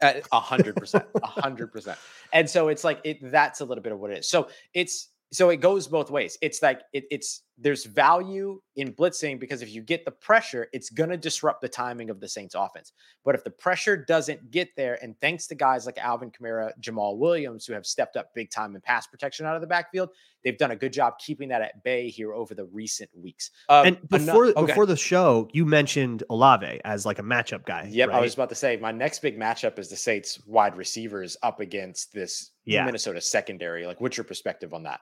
A 0.00 0.40
hundred 0.40 0.76
percent, 0.76 1.04
a 1.22 1.26
hundred 1.26 1.72
percent. 1.72 1.98
And 2.32 2.48
so 2.48 2.68
it's 2.68 2.82
like 2.82 3.00
it. 3.04 3.18
That's 3.30 3.60
a 3.60 3.64
little 3.64 3.82
bit 3.82 3.92
of 3.92 4.00
what 4.00 4.10
it 4.10 4.18
is. 4.18 4.28
So 4.28 4.48
it's 4.74 5.08
so 5.32 5.48
it 5.48 5.56
goes 5.56 5.88
both 5.88 6.10
ways. 6.10 6.36
It's 6.42 6.62
like 6.62 6.82
it, 6.92 7.04
it's 7.10 7.42
there's 7.56 7.84
value 7.84 8.60
in 8.76 8.92
blitzing 8.92 9.40
because 9.40 9.62
if 9.62 9.72
you 9.72 9.82
get 9.82 10.04
the 10.04 10.10
pressure, 10.10 10.68
it's 10.72 10.90
going 10.90 11.10
to 11.10 11.16
disrupt 11.16 11.62
the 11.62 11.68
timing 11.68 12.10
of 12.10 12.20
the 12.20 12.28
Saints 12.28 12.54
offense. 12.54 12.92
But 13.24 13.34
if 13.34 13.44
the 13.44 13.50
pressure 13.50 13.96
doesn't 13.96 14.50
get 14.50 14.68
there, 14.76 14.98
and 15.02 15.14
thanks 15.20 15.46
to 15.46 15.54
guys 15.54 15.86
like 15.86 15.96
Alvin 15.98 16.30
Kamara, 16.30 16.72
Jamaal 16.80 17.18
Williams, 17.18 17.64
who 17.64 17.72
have 17.72 17.86
stepped 17.86 18.16
up 18.16 18.34
big 18.34 18.50
time 18.50 18.74
in 18.74 18.80
pass 18.82 19.06
protection 19.06 19.46
out 19.46 19.54
of 19.54 19.60
the 19.60 19.66
backfield, 19.66 20.10
they've 20.44 20.58
done 20.58 20.72
a 20.72 20.76
good 20.76 20.92
job 20.92 21.14
keeping 21.18 21.48
that 21.48 21.62
at 21.62 21.82
bay 21.82 22.08
here 22.08 22.34
over 22.34 22.54
the 22.54 22.64
recent 22.66 23.08
weeks. 23.16 23.50
Um, 23.68 23.86
and 23.86 24.08
before 24.08 24.46
enough, 24.46 24.56
okay. 24.56 24.66
before 24.66 24.86
the 24.86 24.96
show, 24.96 25.48
you 25.52 25.64
mentioned 25.64 26.24
Olave 26.28 26.80
as 26.84 27.06
like 27.06 27.18
a 27.18 27.22
matchup 27.22 27.64
guy. 27.64 27.88
Yep, 27.90 28.08
right? 28.10 28.18
I 28.18 28.20
was 28.20 28.34
about 28.34 28.50
to 28.50 28.54
say 28.54 28.76
my 28.76 28.92
next 28.92 29.20
big 29.20 29.38
matchup 29.38 29.78
is 29.78 29.88
the 29.88 29.96
Saints 29.96 30.40
wide 30.46 30.76
receivers 30.76 31.36
up 31.42 31.60
against 31.60 32.12
this 32.12 32.50
yeah. 32.64 32.84
Minnesota 32.84 33.20
secondary. 33.20 33.86
Like, 33.86 34.00
what's 34.00 34.16
your 34.16 34.24
perspective 34.24 34.74
on 34.74 34.82
that? 34.82 35.00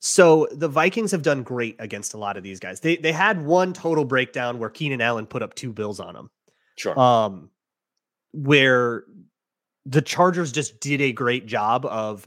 So 0.00 0.48
the 0.52 0.68
Vikings 0.68 1.10
have 1.12 1.22
done 1.22 1.42
great 1.42 1.76
against 1.78 2.14
a 2.14 2.18
lot 2.18 2.36
of 2.36 2.42
these 2.42 2.60
guys. 2.60 2.80
They 2.80 2.96
they 2.96 3.12
had 3.12 3.44
one 3.44 3.72
total 3.72 4.04
breakdown 4.04 4.58
where 4.58 4.70
Keenan 4.70 5.00
Allen 5.00 5.26
put 5.26 5.42
up 5.42 5.54
two 5.54 5.72
bills 5.72 6.00
on 6.00 6.14
them. 6.14 6.30
Sure. 6.76 6.98
Um, 6.98 7.50
where 8.32 9.04
the 9.86 10.02
Chargers 10.02 10.52
just 10.52 10.80
did 10.80 11.00
a 11.00 11.12
great 11.12 11.46
job 11.46 11.86
of 11.86 12.26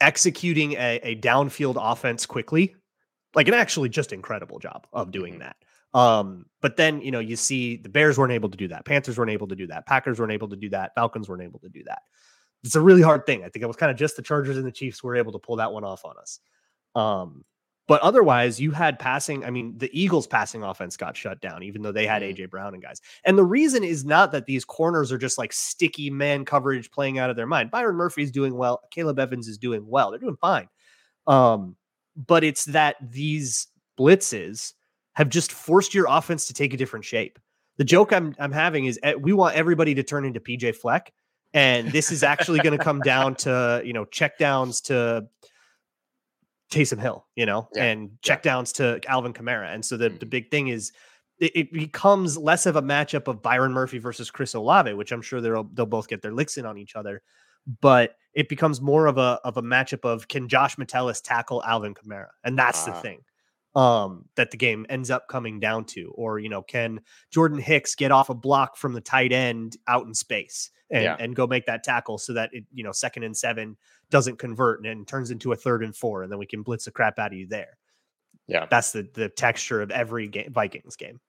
executing 0.00 0.72
a, 0.72 1.00
a 1.02 1.16
downfield 1.16 1.76
offense 1.78 2.26
quickly, 2.26 2.76
like 3.34 3.48
an 3.48 3.54
actually 3.54 3.88
just 3.88 4.12
incredible 4.12 4.58
job 4.58 4.86
of 4.92 5.10
doing 5.10 5.34
mm-hmm. 5.34 5.42
that. 5.42 5.56
Um, 5.94 6.46
but 6.60 6.76
then 6.76 7.00
you 7.00 7.10
know 7.10 7.20
you 7.20 7.36
see 7.36 7.76
the 7.76 7.88
Bears 7.88 8.18
weren't 8.18 8.32
able 8.32 8.50
to 8.50 8.58
do 8.58 8.68
that, 8.68 8.84
Panthers 8.84 9.16
weren't 9.16 9.30
able 9.30 9.48
to 9.48 9.56
do 9.56 9.66
that, 9.68 9.86
Packers 9.86 10.18
weren't 10.18 10.32
able 10.32 10.48
to 10.48 10.56
do 10.56 10.68
that, 10.70 10.94
Falcons 10.94 11.28
weren't 11.28 11.42
able 11.42 11.60
to 11.60 11.68
do 11.68 11.82
that. 11.84 12.02
It's 12.62 12.74
a 12.74 12.80
really 12.80 13.02
hard 13.02 13.24
thing. 13.24 13.40
I 13.40 13.48
think 13.48 13.62
it 13.62 13.66
was 13.66 13.76
kind 13.76 13.90
of 13.90 13.96
just 13.96 14.16
the 14.16 14.22
Chargers 14.22 14.56
and 14.56 14.66
the 14.66 14.72
Chiefs 14.72 15.02
were 15.02 15.16
able 15.16 15.32
to 15.32 15.38
pull 15.38 15.56
that 15.56 15.72
one 15.72 15.84
off 15.84 16.04
on 16.04 16.14
us. 16.20 16.40
Um, 16.98 17.44
but 17.86 18.02
otherwise, 18.02 18.60
you 18.60 18.70
had 18.70 18.98
passing. 18.98 19.44
I 19.44 19.50
mean, 19.50 19.78
the 19.78 19.90
Eagles' 19.98 20.26
passing 20.26 20.62
offense 20.62 20.96
got 20.96 21.16
shut 21.16 21.40
down, 21.40 21.62
even 21.62 21.80
though 21.80 21.92
they 21.92 22.06
had 22.06 22.22
mm. 22.22 22.36
AJ 22.36 22.50
Brown 22.50 22.74
and 22.74 22.82
guys. 22.82 23.00
And 23.24 23.38
the 23.38 23.44
reason 23.44 23.82
is 23.82 24.04
not 24.04 24.30
that 24.32 24.44
these 24.44 24.64
corners 24.64 25.10
are 25.10 25.16
just 25.16 25.38
like 25.38 25.54
sticky 25.54 26.10
man 26.10 26.44
coverage 26.44 26.90
playing 26.90 27.18
out 27.18 27.30
of 27.30 27.36
their 27.36 27.46
mind. 27.46 27.70
Byron 27.70 27.96
Murphy 27.96 28.22
is 28.22 28.30
doing 28.30 28.54
well. 28.54 28.82
Akayleb 28.92 29.18
Evans 29.18 29.48
is 29.48 29.56
doing 29.56 29.86
well. 29.86 30.10
They're 30.10 30.20
doing 30.20 30.36
fine. 30.36 30.68
Um, 31.26 31.76
but 32.14 32.44
it's 32.44 32.66
that 32.66 32.96
these 33.00 33.68
blitzes 33.98 34.74
have 35.14 35.30
just 35.30 35.52
forced 35.52 35.94
your 35.94 36.06
offense 36.10 36.46
to 36.48 36.54
take 36.54 36.74
a 36.74 36.76
different 36.76 37.06
shape. 37.06 37.38
The 37.78 37.84
joke 37.84 38.12
I'm 38.12 38.34
I'm 38.38 38.52
having 38.52 38.84
is 38.84 38.98
eh, 39.02 39.14
we 39.14 39.32
want 39.32 39.56
everybody 39.56 39.94
to 39.94 40.02
turn 40.02 40.26
into 40.26 40.40
PJ 40.40 40.76
Fleck, 40.76 41.12
and 41.54 41.90
this 41.90 42.12
is 42.12 42.22
actually 42.22 42.58
going 42.58 42.76
to 42.76 42.84
come 42.84 43.00
down 43.00 43.34
to 43.46 43.80
you 43.84 43.94
know 43.94 44.04
checkdowns 44.04 44.82
to 44.84 45.26
Taysom 46.70 47.00
Hill, 47.00 47.26
you 47.34 47.46
know, 47.46 47.68
yeah. 47.74 47.84
and 47.84 48.10
checkdowns 48.22 48.78
yeah. 48.78 48.98
to 48.98 49.10
Alvin 49.10 49.32
Kamara. 49.32 49.72
And 49.72 49.84
so 49.84 49.96
the, 49.96 50.08
mm-hmm. 50.08 50.18
the 50.18 50.26
big 50.26 50.50
thing 50.50 50.68
is 50.68 50.92
it, 51.38 51.52
it, 51.54 51.72
becomes 51.72 52.36
less 52.36 52.66
of 52.66 52.76
a 52.76 52.82
matchup 52.82 53.28
of 53.28 53.42
Byron 53.42 53.72
Murphy 53.72 53.98
versus 53.98 54.30
Chris 54.30 54.54
Olave, 54.54 54.92
which 54.94 55.12
I'm 55.12 55.22
sure 55.22 55.40
they'll 55.40 55.68
they'll 55.72 55.86
both 55.86 56.08
get 56.08 56.22
their 56.22 56.32
licks 56.32 56.56
in 56.56 56.66
on 56.66 56.78
each 56.78 56.96
other. 56.96 57.22
But 57.80 58.16
it 58.34 58.48
becomes 58.48 58.80
more 58.80 59.06
of 59.06 59.18
a 59.18 59.40
of 59.44 59.56
a 59.56 59.62
matchup 59.62 60.04
of 60.04 60.28
can 60.28 60.48
Josh 60.48 60.78
Metellus 60.78 61.20
tackle 61.20 61.62
Alvin 61.64 61.94
Kamara? 61.94 62.28
And 62.44 62.58
that's 62.58 62.86
uh. 62.86 62.92
the 62.92 63.00
thing 63.00 63.20
um 63.74 64.24
that 64.34 64.50
the 64.50 64.56
game 64.56 64.86
ends 64.88 65.10
up 65.10 65.28
coming 65.28 65.60
down 65.60 65.84
to 65.84 66.10
or 66.14 66.38
you 66.38 66.48
know 66.48 66.62
can 66.62 67.00
jordan 67.30 67.58
hicks 67.58 67.94
get 67.94 68.10
off 68.10 68.30
a 68.30 68.34
block 68.34 68.78
from 68.78 68.94
the 68.94 69.00
tight 69.00 69.30
end 69.30 69.76
out 69.86 70.06
in 70.06 70.14
space 70.14 70.70
and, 70.90 71.04
yeah. 71.04 71.16
and 71.20 71.36
go 71.36 71.46
make 71.46 71.66
that 71.66 71.84
tackle 71.84 72.16
so 72.16 72.32
that 72.32 72.48
it 72.52 72.64
you 72.72 72.82
know 72.82 72.92
second 72.92 73.24
and 73.24 73.36
seven 73.36 73.76
doesn't 74.10 74.38
convert 74.38 74.80
and, 74.80 74.86
and 74.86 75.06
turns 75.06 75.30
into 75.30 75.52
a 75.52 75.56
third 75.56 75.82
and 75.82 75.94
four, 75.94 76.22
and 76.22 76.32
then 76.32 76.38
we 76.38 76.46
can 76.46 76.62
blitz 76.62 76.84
the 76.84 76.90
crap 76.90 77.18
out 77.18 77.32
of 77.32 77.38
you 77.38 77.46
there. 77.46 77.76
Yeah, 78.46 78.66
that's 78.70 78.92
the 78.92 79.08
the 79.14 79.28
texture 79.28 79.82
of 79.82 79.90
every 79.90 80.28
game, 80.28 80.52
Vikings 80.52 80.96
game. 80.96 81.20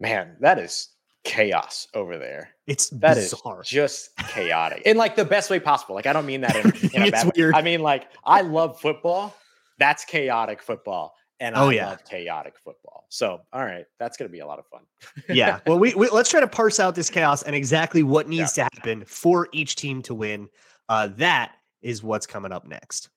Man, 0.00 0.36
that 0.40 0.58
is 0.58 0.88
chaos 1.24 1.88
over 1.94 2.18
there. 2.18 2.50
It's 2.66 2.90
that 2.90 3.14
bizarre. 3.14 3.62
is 3.62 3.68
just 3.68 4.16
chaotic 4.28 4.82
in 4.84 4.96
like 4.96 5.16
the 5.16 5.24
best 5.24 5.50
way 5.50 5.60
possible. 5.60 5.94
Like 5.94 6.06
I 6.06 6.12
don't 6.12 6.26
mean 6.26 6.40
that 6.42 6.56
in, 6.56 6.90
in 6.94 7.02
a 7.02 7.10
bad 7.10 7.32
weird. 7.36 7.54
way. 7.54 7.58
I 7.58 7.62
mean 7.62 7.80
like 7.80 8.08
I 8.24 8.40
love 8.40 8.80
football. 8.80 9.36
That's 9.78 10.04
chaotic 10.04 10.62
football. 10.62 11.14
And 11.40 11.56
oh, 11.56 11.70
I 11.70 11.72
yeah. 11.72 11.88
love 11.88 12.04
chaotic 12.04 12.54
football. 12.62 13.06
So, 13.08 13.40
all 13.52 13.64
right, 13.64 13.84
that's 13.98 14.16
going 14.16 14.28
to 14.28 14.32
be 14.32 14.38
a 14.38 14.46
lot 14.46 14.60
of 14.60 14.66
fun. 14.68 14.82
yeah. 15.28 15.58
Well, 15.66 15.76
we, 15.76 15.92
we, 15.94 16.08
let's 16.08 16.30
try 16.30 16.38
to 16.38 16.46
parse 16.46 16.78
out 16.78 16.94
this 16.94 17.10
chaos 17.10 17.42
and 17.42 17.56
exactly 17.56 18.04
what 18.04 18.28
needs 18.28 18.56
yeah. 18.56 18.68
to 18.68 18.76
happen 18.76 19.04
for 19.06 19.48
each 19.50 19.74
team 19.74 20.02
to 20.02 20.14
win. 20.14 20.48
Uh, 20.88 21.08
that 21.16 21.56
is 21.82 22.02
what's 22.02 22.26
coming 22.26 22.52
up 22.52 22.66
next. 22.66 23.08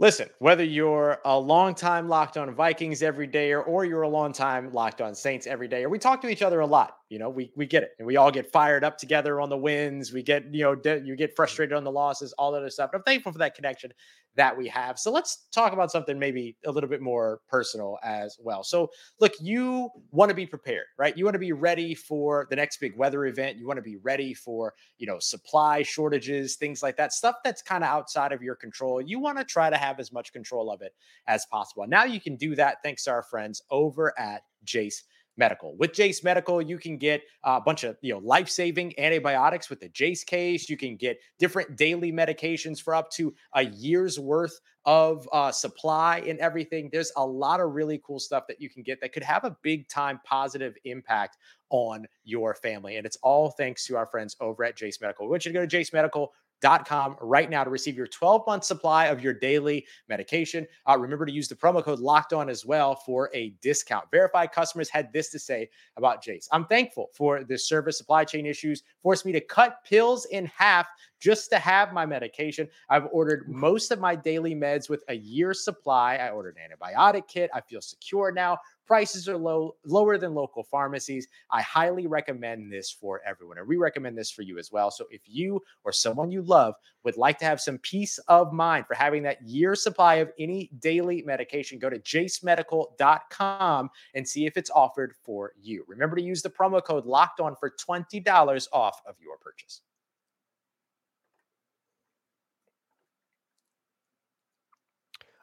Listen, 0.00 0.28
whether 0.38 0.62
you're 0.62 1.18
a 1.24 1.36
long 1.36 1.74
time 1.74 2.08
locked 2.08 2.36
on 2.36 2.54
Vikings 2.54 3.02
every 3.02 3.26
day 3.26 3.52
or, 3.52 3.62
or 3.62 3.84
you're 3.84 4.02
a 4.02 4.08
long 4.08 4.32
time 4.32 4.72
locked 4.72 5.00
on 5.00 5.12
Saints 5.12 5.46
every 5.48 5.66
day, 5.66 5.82
or 5.82 5.88
we 5.88 5.98
talk 5.98 6.20
to 6.22 6.28
each 6.28 6.42
other 6.42 6.60
a 6.60 6.66
lot, 6.66 6.97
you 7.08 7.18
know, 7.18 7.30
we 7.30 7.50
we 7.56 7.66
get 7.66 7.82
it. 7.82 7.92
And 7.98 8.06
we 8.06 8.16
all 8.16 8.30
get 8.30 8.50
fired 8.50 8.84
up 8.84 8.98
together 8.98 9.40
on 9.40 9.48
the 9.48 9.56
wins. 9.56 10.12
We 10.12 10.22
get, 10.22 10.52
you 10.52 10.62
know, 10.62 10.74
de- 10.74 11.00
you 11.00 11.16
get 11.16 11.30
mm-hmm. 11.30 11.36
frustrated 11.36 11.74
on 11.74 11.84
the 11.84 11.92
losses, 11.92 12.32
all 12.34 12.52
that 12.52 12.58
other 12.58 12.70
stuff. 12.70 12.90
But 12.92 12.98
I'm 12.98 13.04
thankful 13.04 13.32
for 13.32 13.38
that 13.38 13.54
connection 13.54 13.92
that 14.36 14.56
we 14.56 14.68
have. 14.68 14.98
So 14.98 15.10
let's 15.10 15.48
talk 15.52 15.72
about 15.72 15.90
something 15.90 16.18
maybe 16.18 16.56
a 16.64 16.70
little 16.70 16.88
bit 16.88 17.00
more 17.00 17.40
personal 17.48 17.98
as 18.04 18.36
well. 18.40 18.62
So, 18.62 18.90
look, 19.20 19.32
you 19.40 19.90
want 20.12 20.28
to 20.28 20.34
be 20.34 20.46
prepared, 20.46 20.84
right? 20.96 21.16
You 21.16 21.24
want 21.24 21.34
to 21.34 21.40
be 21.40 21.52
ready 21.52 21.94
for 21.94 22.46
the 22.48 22.56
next 22.56 22.78
big 22.78 22.96
weather 22.96 23.26
event. 23.26 23.58
You 23.58 23.66
want 23.66 23.78
to 23.78 23.82
be 23.82 23.96
ready 23.96 24.34
for, 24.34 24.74
you 24.98 25.06
know, 25.06 25.18
supply 25.18 25.82
shortages, 25.82 26.54
things 26.54 26.82
like 26.82 26.96
that, 26.98 27.12
stuff 27.12 27.36
that's 27.42 27.62
kind 27.62 27.82
of 27.82 27.90
outside 27.90 28.30
of 28.32 28.42
your 28.42 28.54
control. 28.54 29.00
You 29.00 29.18
want 29.18 29.38
to 29.38 29.44
try 29.44 29.70
to 29.70 29.76
have 29.76 29.98
as 29.98 30.12
much 30.12 30.32
control 30.32 30.70
of 30.70 30.82
it 30.82 30.94
as 31.26 31.44
possible. 31.46 31.86
Now 31.88 32.04
you 32.04 32.20
can 32.20 32.36
do 32.36 32.54
that 32.54 32.78
thanks 32.82 33.04
to 33.04 33.10
our 33.10 33.22
friends 33.22 33.62
over 33.70 34.16
at 34.18 34.42
Jase 34.62 35.02
Medical. 35.38 35.76
With 35.76 35.92
Jase 35.92 36.22
Medical, 36.24 36.60
you 36.60 36.78
can 36.78 36.98
get 36.98 37.22
a 37.44 37.60
bunch 37.60 37.84
of 37.84 37.96
you 38.02 38.12
know 38.12 38.18
life-saving 38.18 38.98
antibiotics 38.98 39.70
with 39.70 39.80
the 39.80 39.88
Jase 39.88 40.24
case. 40.24 40.68
You 40.68 40.76
can 40.76 40.96
get 40.96 41.18
different 41.38 41.76
daily 41.76 42.12
medications 42.12 42.82
for 42.82 42.94
up 42.94 43.10
to 43.12 43.32
a 43.54 43.64
year's 43.64 44.18
worth 44.18 44.60
of 44.84 45.28
uh, 45.32 45.52
supply 45.52 46.22
and 46.26 46.38
everything. 46.38 46.88
There's 46.90 47.12
a 47.16 47.26
lot 47.26 47.60
of 47.60 47.72
really 47.72 48.00
cool 48.04 48.18
stuff 48.18 48.46
that 48.48 48.60
you 48.60 48.70
can 48.70 48.82
get 48.82 49.00
that 49.00 49.12
could 49.12 49.22
have 49.22 49.44
a 49.44 49.56
big 49.62 49.88
time 49.88 50.20
positive 50.24 50.74
impact 50.84 51.36
on 51.70 52.06
your 52.24 52.54
family. 52.54 52.96
And 52.96 53.04
it's 53.06 53.18
all 53.22 53.50
thanks 53.50 53.86
to 53.86 53.96
our 53.96 54.06
friends 54.06 54.34
over 54.40 54.64
at 54.64 54.76
Jase 54.76 55.00
Medical. 55.00 55.26
We 55.26 55.30
want 55.30 55.44
you 55.44 55.52
to 55.52 55.58
go 55.58 55.60
to 55.60 55.66
Jase 55.66 55.92
Medical 55.92 56.32
com 56.60 57.16
right 57.20 57.48
now 57.50 57.64
to 57.64 57.70
receive 57.70 57.96
your 57.96 58.06
12 58.06 58.42
month 58.46 58.64
supply 58.64 59.06
of 59.06 59.22
your 59.22 59.34
daily 59.34 59.86
medication. 60.08 60.66
Uh, 60.88 60.98
remember 60.98 61.26
to 61.26 61.32
use 61.32 61.48
the 61.48 61.54
promo 61.54 61.82
code 61.82 62.00
locked 62.00 62.32
on 62.32 62.48
as 62.48 62.64
well 62.66 62.94
for 62.94 63.30
a 63.34 63.50
discount. 63.62 64.04
Verified 64.10 64.52
customers 64.52 64.88
had 64.88 65.12
this 65.12 65.30
to 65.30 65.38
say 65.38 65.68
about 65.96 66.22
Jase 66.22 66.48
I'm 66.52 66.64
thankful 66.66 67.08
for 67.14 67.44
this 67.44 67.68
service. 67.68 67.98
Supply 67.98 68.24
chain 68.24 68.46
issues 68.46 68.82
forced 69.02 69.26
me 69.26 69.32
to 69.32 69.40
cut 69.40 69.84
pills 69.84 70.26
in 70.26 70.46
half 70.46 70.86
just 71.20 71.50
to 71.50 71.58
have 71.58 71.92
my 71.92 72.06
medication. 72.06 72.68
I've 72.88 73.08
ordered 73.12 73.48
most 73.48 73.90
of 73.90 73.98
my 73.98 74.14
daily 74.14 74.54
meds 74.54 74.88
with 74.88 75.02
a 75.08 75.14
year's 75.14 75.64
supply. 75.64 76.16
I 76.16 76.30
ordered 76.30 76.56
an 76.56 76.70
antibiotic 76.70 77.26
kit. 77.28 77.50
I 77.52 77.60
feel 77.60 77.80
secure 77.80 78.32
now. 78.32 78.58
Prices 78.86 79.28
are 79.28 79.36
low, 79.36 79.76
lower 79.84 80.16
than 80.16 80.34
local 80.34 80.62
pharmacies. 80.62 81.28
I 81.50 81.60
highly 81.60 82.06
recommend 82.06 82.72
this 82.72 82.90
for 82.90 83.20
everyone. 83.26 83.58
And 83.58 83.68
we 83.68 83.76
recommend 83.76 84.16
this 84.16 84.30
for 84.30 84.40
you 84.40 84.58
as 84.58 84.72
well. 84.72 84.90
So 84.90 85.04
if 85.10 85.20
you 85.26 85.60
or 85.84 85.92
someone 85.92 86.30
you 86.30 86.40
love 86.40 86.74
would 87.04 87.18
like 87.18 87.38
to 87.40 87.44
have 87.44 87.60
some 87.60 87.76
peace 87.78 88.18
of 88.28 88.52
mind 88.52 88.86
for 88.86 88.94
having 88.94 89.22
that 89.24 89.42
year 89.42 89.74
supply 89.74 90.16
of 90.16 90.32
any 90.38 90.70
daily 90.78 91.22
medication, 91.26 91.78
go 91.78 91.90
to 91.90 91.98
jasemedical.com 91.98 93.90
and 94.14 94.26
see 94.26 94.46
if 94.46 94.56
it's 94.56 94.70
offered 94.70 95.12
for 95.22 95.52
you. 95.60 95.84
Remember 95.86 96.16
to 96.16 96.22
use 96.22 96.40
the 96.40 96.48
promo 96.48 96.82
code 96.82 97.04
locked 97.04 97.40
on 97.40 97.56
for 97.56 97.70
$20 97.70 98.66
off 98.72 98.97
of 99.06 99.16
your 99.20 99.36
purchase. 99.38 99.80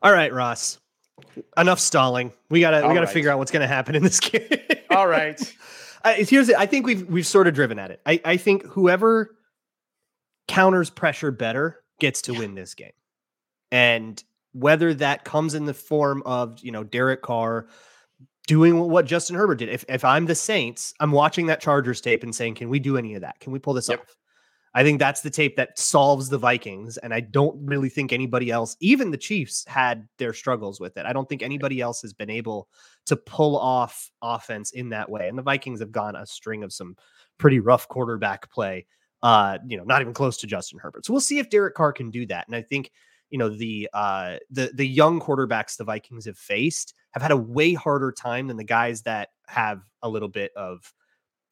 All 0.02 0.12
right, 0.12 0.32
Ross. 0.34 0.80
Enough 1.58 1.80
stalling. 1.80 2.32
We 2.50 2.60
gotta 2.60 2.84
All 2.84 2.90
we 2.90 2.94
gotta 2.94 3.06
right. 3.06 3.14
figure 3.14 3.32
out 3.32 3.38
what's 3.40 3.52
gonna 3.52 3.68
happen 3.68 3.96
in 3.96 4.04
this 4.04 4.20
game. 4.22 4.48
All 4.90 5.08
right. 5.08 5.40
Uh, 6.06 6.14
here's 6.20 6.50
it. 6.50 6.56
I 6.56 6.68
think 6.68 6.86
we've 6.86 7.04
we've 7.10 7.26
sort 7.26 7.48
of 7.48 7.56
driven 7.56 7.80
at 7.80 7.90
it. 7.90 8.00
I, 8.06 8.22
I 8.24 8.38
think 8.38 8.64
whoever 8.64 9.36
counters 10.48 10.92
pressure 10.92 11.32
better 11.32 11.82
gets 12.00 12.22
to 12.24 12.34
win 12.36 12.54
this 12.54 12.76
game. 12.76 12.92
And 13.72 14.24
whether 14.54 14.94
that 14.94 15.24
comes 15.24 15.56
in 15.56 15.66
the 15.66 15.74
form 15.74 16.22
of, 16.24 16.60
you 16.60 16.72
know, 16.72 16.84
Derek 16.84 17.24
Carr 17.24 17.66
doing 18.48 18.80
what 18.80 19.06
Justin 19.06 19.36
Herbert 19.36 19.56
did. 19.56 19.70
If 19.70 19.86
if 19.90 20.06
I'm 20.06 20.26
the 20.26 20.36
Saints, 20.36 20.94
I'm 21.00 21.12
watching 21.12 21.46
that 21.48 21.62
Chargers 21.62 22.02
tape 22.02 22.24
and 22.24 22.34
saying, 22.34 22.56
can 22.56 22.70
we 22.70 22.80
do 22.80 22.98
any 22.98 23.16
of 23.16 23.22
that? 23.22 23.40
Can 23.40 23.52
we 23.52 23.60
pull 23.60 23.74
this 23.74 23.90
Yep. 23.90 24.02
off? 24.02 24.16
I 24.78 24.84
think 24.84 25.00
that's 25.00 25.22
the 25.22 25.30
tape 25.30 25.56
that 25.56 25.80
solves 25.80 26.28
the 26.28 26.38
Vikings. 26.38 26.98
And 26.98 27.14
I 27.14 27.22
don't 27.22 27.66
really 27.66 27.88
think 27.88 28.12
anybody 28.12 28.52
else, 28.52 28.76
even 28.82 29.10
the 29.10 29.18
Chiefs, 29.18 29.64
had 29.68 30.06
their 30.18 30.34
struggles 30.34 30.82
with 30.82 30.98
it. 30.98 31.06
I 31.06 31.14
don't 31.14 31.30
think 31.30 31.42
anybody 31.42 31.80
else 31.80 32.02
has 32.02 32.12
been 32.12 32.30
able 32.30 32.68
to 33.06 33.16
pull 33.16 33.58
off 33.58 34.12
offense 34.22 34.72
in 34.72 34.90
that 34.90 35.10
way. 35.10 35.30
And 35.30 35.38
the 35.38 35.42
Vikings 35.44 35.80
have 35.80 35.94
gone 35.94 36.18
a 36.18 36.26
string 36.26 36.62
of 36.62 36.74
some 36.74 36.98
pretty 37.38 37.62
rough 37.62 37.88
quarterback 37.88 38.52
play. 38.52 38.86
Uh, 39.24 39.60
you 39.66 39.78
know, 39.78 39.86
not 39.86 40.02
even 40.02 40.14
close 40.14 40.38
to 40.38 40.46
Justin 40.46 40.78
Herbert. 40.78 41.06
So 41.06 41.14
we'll 41.14 41.22
see 41.22 41.40
if 41.40 41.50
Derek 41.50 41.74
Carr 41.74 41.94
can 41.94 42.12
do 42.12 42.26
that. 42.26 42.46
And 42.48 42.56
I 42.56 42.62
think, 42.62 42.92
you 43.30 43.38
know, 43.38 43.48
the 43.50 43.90
uh 43.94 44.36
the 44.52 44.72
the 44.76 44.86
young 44.86 45.22
quarterbacks 45.22 45.78
the 45.78 45.86
Vikings 45.86 46.26
have 46.26 46.38
faced 46.38 46.94
have 47.16 47.22
had 47.24 47.32
a 47.32 47.38
way 47.38 47.74
harder 47.74 48.12
time 48.12 48.48
than 48.48 48.58
the 48.58 48.64
guys 48.64 49.02
that 49.04 49.30
have 49.48 49.82
a 50.04 50.10
little 50.10 50.28
bit 50.30 50.52
of 50.56 50.94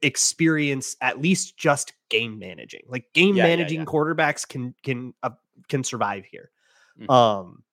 experience 0.02 0.96
at 1.02 1.22
least 1.22 1.58
just 1.58 1.94
game 2.10 2.38
managing. 2.38 2.84
Like 2.88 3.06
game 3.14 3.36
Yeah, 3.38 3.46
yeah, 3.46 3.56
managing 3.56 3.80
yeah. 3.80 3.86
quarterbacks 3.86 4.48
can 4.48 4.76
can 4.84 5.14
uh, 5.24 5.32
can 5.70 5.84
survive 5.84 6.26
here. 6.26 6.52
Mhm. 7.00 7.10
Um 7.10 7.64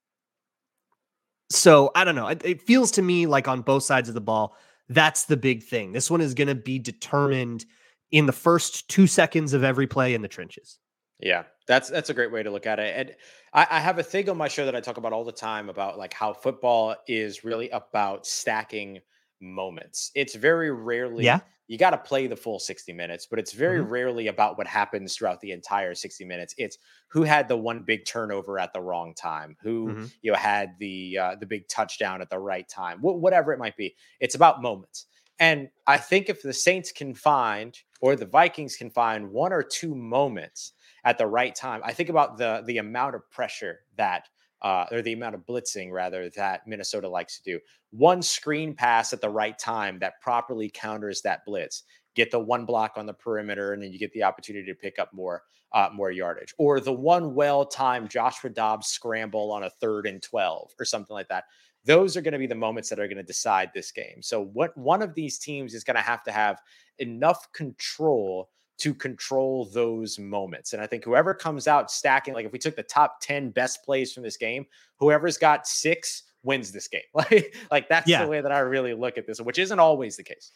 so 1.50 1.90
I 1.94 2.05
don't 2.05 2.14
know. 2.14 2.29
It, 2.29 2.42
it 2.44 2.62
feels 2.62 2.92
to 2.92 3.03
me 3.03 3.26
like 3.26 3.48
on 3.48 3.62
both 3.62 3.83
sides 3.83 4.09
of 4.09 4.14
the 4.14 4.20
ball, 4.20 4.57
that's 4.88 5.24
the 5.24 5.37
big 5.37 5.62
thing. 5.64 5.92
This 5.92 6.11
one 6.11 6.20
is 6.20 6.35
going 6.35 6.48
to 6.48 6.55
be 6.55 6.79
determined 6.79 7.64
in 8.11 8.26
the 8.26 8.33
first 8.33 8.88
two 8.88 9.07
seconds 9.07 9.53
of 9.53 9.62
every 9.64 9.87
play 9.87 10.14
in 10.14 10.22
the 10.22 10.29
trenches. 10.29 10.80
Yeah, 11.23 11.45
that's 11.67 11.91
that's 11.91 12.09
a 12.11 12.15
great 12.15 12.33
way 12.33 12.43
to 12.43 12.51
look 12.51 12.67
at 12.67 12.79
it. 12.79 12.95
And 12.97 13.17
I, 13.53 13.67
I 13.73 13.81
have 13.81 13.99
a 13.99 14.03
thing 14.03 14.29
on 14.31 14.37
my 14.39 14.49
show 14.49 14.65
that 14.65 14.75
I 14.75 14.81
talk 14.81 14.97
about 14.97 15.13
all 15.13 15.25
the 15.25 15.33
time 15.33 15.69
about 15.69 15.99
like 15.99 16.15
how 16.15 16.33
football 16.33 16.97
is 17.07 17.45
really 17.45 17.69
about 17.71 18.27
stacking 18.27 19.01
moments. 19.41 20.11
It's 20.15 20.35
very 20.35 20.71
rarely 20.71 21.27
Yeah. 21.27 21.41
you 21.69 21.79
got 21.79 21.91
to 21.91 21.99
play 21.99 22.27
the 22.27 22.37
full 22.37 22.59
60 22.59 22.93
minutes, 22.93 23.27
but 23.27 23.39
it's 23.39 23.53
very 23.53 23.81
Mhm. 23.81 23.85
rarely 23.85 24.27
about 24.27 24.59
what 24.59 24.67
happens 24.67 25.15
throughout 25.15 25.41
the 25.41 25.53
entire 25.53 25.95
60 25.95 26.25
minutes. 26.25 26.55
It's 26.59 26.79
who 27.09 27.23
had 27.23 27.49
the 27.49 27.57
one 27.57 27.83
big 27.85 28.07
turnover 28.07 28.59
at 28.59 28.73
the 28.73 28.81
wrong 28.81 29.15
time, 29.15 29.57
who 29.63 29.95
Mhm. 29.95 30.13
you 30.23 30.33
know 30.33 30.39
had 30.39 30.71
the 30.79 31.19
uh, 31.19 31.35
the 31.37 31.47
big 31.47 31.69
touchdown 31.69 32.23
at 32.23 32.31
the 32.31 32.39
right 32.39 32.69
time, 32.69 32.99
wh- 33.01 33.21
whatever 33.21 33.53
it 33.53 33.59
might 33.59 33.77
be. 33.77 33.95
It's 34.21 34.35
about 34.35 34.63
moments. 34.63 35.07
And 35.39 35.71
I 35.87 35.97
think 35.97 36.29
if 36.29 36.43
the 36.43 36.53
Saints 36.53 36.93
can 36.93 37.15
find 37.15 37.79
or 38.01 38.15
the 38.17 38.27
Vikings 38.27 38.77
can 38.77 38.91
find 38.91 39.31
one 39.31 39.53
or 39.53 39.63
two 39.63 39.95
moments 39.95 40.73
at 41.05 41.19
the 41.19 41.27
right 41.27 41.55
time, 41.55 41.81
I 41.85 41.93
think 41.93 42.09
about 42.09 42.39
the 42.39 42.63
the 42.67 42.79
amount 42.79 43.15
of 43.15 43.29
pressure 43.31 43.81
that 43.97 44.29
uh, 44.63 44.87
or 44.91 45.03
the 45.03 45.13
amount 45.13 45.35
of 45.35 45.47
blitzing 45.47 45.91
rather 45.91 46.29
that 46.31 46.67
Minnesota 46.67 47.09
likes 47.09 47.39
to 47.39 47.43
do. 47.43 47.61
One 47.91 48.23
screen 48.23 48.75
pass 48.75 49.13
at 49.13 49.21
the 49.21 49.31
right 49.31 49.59
time 49.59 49.99
that 50.01 50.21
properly 50.21 50.71
counters 50.73 51.23
that 51.23 51.45
blitz. 51.45 51.85
Get 52.15 52.31
the 52.31 52.41
one 52.41 52.67
block 52.67 52.93
on 52.97 53.07
the 53.07 53.15
perimeter, 53.15 53.73
and 53.73 53.83
then 53.83 53.93
you 53.93 53.99
get 53.99 54.13
the 54.13 54.25
opportunity 54.25 54.67
to 54.67 54.75
pick 54.75 54.99
up 54.99 55.13
more 55.13 55.43
uh, 55.73 55.89
more 55.95 56.11
yardage. 56.11 56.53
Or 56.59 56.81
the 56.81 56.93
one 56.93 57.35
well 57.35 57.65
timed 57.65 58.11
Joshua 58.11 58.51
Dobbs 58.51 58.89
scramble 58.89 59.53
on 59.53 59.63
a 59.63 59.71
third 59.71 60.07
and 60.07 60.21
twelve, 60.21 60.73
or 60.79 60.85
something 60.85 61.15
like 61.15 61.29
that. 61.29 61.45
Those 61.85 62.17
are 62.17 62.21
going 62.21 62.33
to 62.33 62.39
be 62.39 62.47
the 62.47 62.55
moments 62.55 62.91
that 62.91 62.99
are 62.99 63.07
going 63.07 63.17
to 63.17 63.23
decide 63.23 63.71
this 63.73 63.91
game. 63.91 64.23
So, 64.23 64.43
what 64.43 64.77
one 64.77 65.03
of 65.03 65.15
these 65.15 65.39
teams 65.39 65.73
is 65.73 65.85
going 65.85 65.97
to 65.97 66.03
have 66.03 66.23
to 66.25 66.33
have 66.33 66.61
enough 66.99 67.51
control 67.53 68.51
to 68.81 68.95
control 68.95 69.66
those 69.66 70.19
moments. 70.19 70.73
And 70.73 70.83
I 70.83 70.87
think 70.87 71.05
whoever 71.05 71.33
comes 71.35 71.66
out 71.69 71.90
stacking, 71.90 72.35
like 72.35 72.47
if 72.47 72.53
we 72.53 72.59
took 72.59 72.77
the 72.77 72.83
top 72.83 73.21
10 73.23 73.51
best 73.51 73.85
plays 73.85 74.12
from 74.12 74.23
this 74.23 74.37
game, 74.37 74.66
whoever's 74.99 75.38
got 75.38 75.66
six 75.66 76.25
wins 76.43 76.73
this 76.73 76.88
game. 76.88 77.03
Like, 77.14 77.55
like 77.71 77.88
that's 77.88 78.09
Yeah. 78.09 78.25
the 78.25 78.31
way 78.31 78.40
that 78.40 78.53
I 78.53 78.61
really 78.61 78.95
look 78.95 79.19
at 79.19 79.27
this, 79.27 79.40
which 79.40 79.59
isn't 79.59 79.79
always 79.79 80.16
the 80.16 80.25
case. 80.25 80.51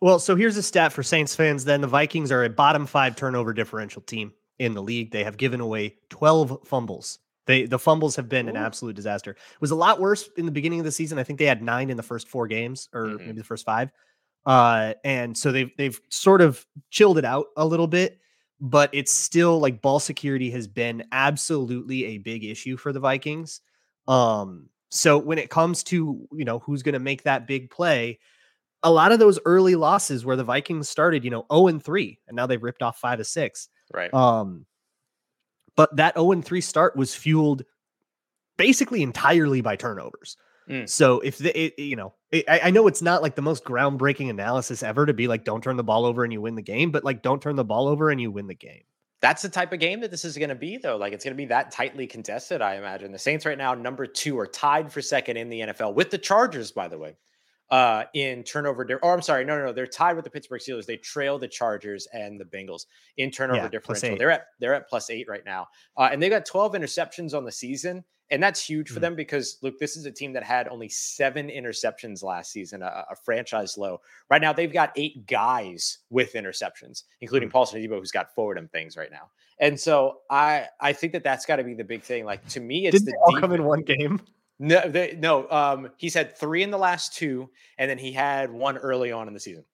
Well, 0.00 0.18
so 0.18 0.34
here's 0.34 0.56
a 0.56 0.62
stat 0.62 0.92
for 0.92 1.02
Saints 1.04 1.34
fans. 1.36 1.64
Then 1.64 1.80
the 1.80 1.86
Vikings 1.86 2.32
are 2.32 2.42
a 2.44 2.48
bottom 2.50 2.86
five 2.86 3.14
turnover 3.14 3.52
differential 3.52 4.02
team 4.02 4.32
in 4.58 4.74
the 4.74 4.82
league. 4.82 5.12
They 5.12 5.22
have 5.24 5.36
given 5.36 5.60
away 5.60 5.96
12 6.10 6.66
fumbles. 6.66 7.20
They 7.46 7.66
the 7.66 7.78
fumbles 7.78 8.14
have 8.16 8.28
been 8.28 8.48
an 8.48 8.56
absolute 8.56 8.94
disaster. 8.96 9.32
It 9.32 9.60
was 9.60 9.70
a 9.72 9.76
lot 9.76 10.00
worse 10.00 10.28
in 10.36 10.46
the 10.46 10.52
beginning 10.52 10.78
of 10.80 10.84
the 10.84 10.92
season. 10.92 11.18
I 11.18 11.24
think 11.24 11.38
they 11.40 11.44
had 11.46 11.62
nine 11.62 11.90
in 11.90 11.96
the 11.96 12.02
first 12.02 12.28
four 12.28 12.46
games, 12.46 12.88
or 12.92 13.06
Mhm. 13.06 13.18
maybe 13.18 13.32
the 13.38 13.44
first 13.44 13.64
five. 13.64 13.90
Uh, 14.44 14.94
and 15.04 15.36
so 15.36 15.52
they've 15.52 15.70
they've 15.76 16.00
sort 16.08 16.40
of 16.40 16.66
chilled 16.90 17.18
it 17.18 17.24
out 17.24 17.46
a 17.56 17.64
little 17.64 17.86
bit, 17.86 18.18
but 18.60 18.90
it's 18.92 19.12
still 19.12 19.58
like 19.58 19.82
ball 19.82 20.00
security 20.00 20.50
has 20.50 20.66
been 20.66 21.04
absolutely 21.12 22.04
a 22.06 22.18
big 22.18 22.44
issue 22.44 22.76
for 22.76 22.92
the 22.92 23.00
Vikings. 23.00 23.60
Um, 24.08 24.68
so 24.90 25.16
when 25.16 25.38
it 25.38 25.48
comes 25.48 25.82
to 25.84 26.26
you 26.32 26.44
know 26.44 26.58
who's 26.60 26.82
going 26.82 26.94
to 26.94 26.98
make 26.98 27.22
that 27.22 27.46
big 27.46 27.70
play, 27.70 28.18
a 28.82 28.90
lot 28.90 29.12
of 29.12 29.18
those 29.18 29.38
early 29.44 29.74
losses 29.74 30.24
where 30.24 30.36
the 30.36 30.44
Vikings 30.44 30.88
started, 30.88 31.24
you 31.24 31.30
know, 31.30 31.46
0 31.52 31.68
and 31.68 31.82
3, 31.82 32.18
and 32.26 32.36
now 32.36 32.46
they've 32.46 32.62
ripped 32.62 32.82
off 32.82 32.98
five 32.98 33.18
to 33.18 33.24
six. 33.24 33.68
Right. 33.92 34.12
Um, 34.12 34.66
but 35.76 35.94
that 35.96 36.14
0 36.14 36.32
and 36.32 36.44
3 36.44 36.60
start 36.60 36.96
was 36.96 37.14
fueled 37.14 37.62
basically 38.56 39.02
entirely 39.02 39.60
by 39.60 39.76
turnovers. 39.76 40.36
Mm. 40.68 40.88
So 40.88 41.20
if 41.20 41.38
the, 41.38 41.58
it, 41.58 41.78
you 41.78 41.96
know, 41.96 42.14
I, 42.32 42.60
I 42.64 42.70
know 42.70 42.86
it's 42.86 43.02
not 43.02 43.22
like 43.22 43.34
the 43.34 43.42
most 43.42 43.64
groundbreaking 43.64 44.30
analysis 44.30 44.82
ever 44.82 45.04
to 45.04 45.12
be 45.12 45.28
like, 45.28 45.44
don't 45.44 45.62
turn 45.62 45.76
the 45.76 45.84
ball 45.84 46.06
over 46.06 46.24
and 46.24 46.32
you 46.32 46.40
win 46.40 46.54
the 46.54 46.62
game, 46.62 46.90
but 46.90 47.04
like, 47.04 47.22
don't 47.22 47.42
turn 47.42 47.56
the 47.56 47.64
ball 47.64 47.88
over 47.88 48.10
and 48.10 48.20
you 48.20 48.30
win 48.30 48.46
the 48.46 48.54
game. 48.54 48.82
That's 49.20 49.42
the 49.42 49.48
type 49.48 49.72
of 49.72 49.78
game 49.78 50.00
that 50.00 50.10
this 50.10 50.24
is 50.24 50.36
going 50.36 50.48
to 50.48 50.54
be, 50.54 50.78
though. 50.78 50.96
Like 50.96 51.12
it's 51.12 51.24
going 51.24 51.34
to 51.34 51.40
be 51.40 51.46
that 51.46 51.70
tightly 51.70 52.06
contested, 52.06 52.60
I 52.60 52.76
imagine. 52.76 53.12
The 53.12 53.18
Saints 53.18 53.46
right 53.46 53.58
now, 53.58 53.74
number 53.74 54.06
two, 54.06 54.38
are 54.38 54.46
tied 54.46 54.92
for 54.92 55.00
second 55.00 55.36
in 55.36 55.48
the 55.48 55.60
NFL 55.60 55.94
with 55.94 56.10
the 56.10 56.18
Chargers, 56.18 56.72
by 56.72 56.88
the 56.88 56.98
way, 56.98 57.16
uh, 57.72 58.04
in 58.14 58.44
turnover. 58.44 58.84
Di- 58.84 58.94
or 58.94 59.12
I'm 59.14 59.22
sorry, 59.22 59.44
no, 59.44 59.58
no, 59.58 59.64
no. 59.66 59.72
They're 59.72 59.86
tied 59.86 60.14
with 60.14 60.24
the 60.24 60.30
Pittsburgh 60.30 60.60
Steelers. 60.60 60.86
They 60.86 60.98
trail 60.98 61.38
the 61.38 61.48
Chargers 61.48 62.06
and 62.12 62.38
the 62.38 62.44
Bengals 62.44 62.86
in 63.16 63.30
turnover 63.32 63.62
Yeah, 63.62 63.68
differential. 63.68 64.16
They're 64.16 64.30
at 64.30 64.46
they're 64.60 64.74
at 64.74 64.88
plus 64.88 65.10
eight 65.10 65.26
right 65.28 65.44
now, 65.44 65.66
uh, 65.96 66.08
and 66.12 66.22
they 66.22 66.28
got 66.28 66.46
12 66.46 66.74
interceptions 66.74 67.34
on 67.36 67.44
the 67.44 67.50
season. 67.52 68.04
And 68.30 68.42
that's 68.42 68.64
huge 68.64 68.88
for 68.88 68.98
Mhm. 68.98 69.02
them 69.02 69.16
because 69.16 69.58
look, 69.60 69.78
this 69.78 69.94
is 69.94 70.06
a 70.06 70.10
team 70.10 70.32
that 70.32 70.42
had 70.42 70.66
only 70.68 70.88
seven 70.88 71.48
interceptions 71.50 72.22
last 72.22 72.50
season, 72.50 72.80
a, 72.80 73.04
a 73.10 73.14
franchise 73.14 73.76
low. 73.76 74.00
Right 74.30 74.40
now, 74.40 74.54
they've 74.54 74.72
got 74.72 74.90
eight 74.96 75.26
guys 75.26 75.98
with 76.08 76.32
interceptions, 76.32 77.02
including 77.20 77.50
Mm. 77.50 77.52
Paulson 77.52 77.82
Adebo, 77.82 77.98
who's 77.98 78.10
got 78.10 78.28
of 78.34 78.54
them 78.54 78.68
things 78.68 78.96
right 78.96 79.10
now. 79.10 79.30
And 79.58 79.78
so 79.78 80.20
I 80.30 80.68
I 80.80 80.92
think 80.94 81.12
that 81.12 81.24
that's 81.24 81.44
got 81.44 81.56
to 81.56 81.64
be 81.64 81.74
the 81.74 81.84
big 81.84 82.02
thing. 82.02 82.24
Like 82.24 82.46
to 82.48 82.60
me, 82.60 82.86
it's 82.86 82.98
Did 83.00 83.06
the 83.12 83.16
all 83.18 83.38
come 83.38 83.52
in 83.52 83.64
one 83.64 83.82
game? 83.82 84.20
No, 84.62 84.88
they, 84.88 85.16
no. 85.18 85.50
Um, 85.50 85.90
he's 85.96 86.14
had 86.14 86.36
three 86.38 86.62
in 86.62 86.70
the 86.70 86.78
last 86.78 87.14
two, 87.16 87.50
and 87.78 87.90
then 87.90 87.98
he 87.98 88.12
had 88.12 88.48
one 88.50 88.78
early 88.78 89.10
on 89.10 89.26
in 89.26 89.34
the 89.34 89.40
season. 89.40 89.64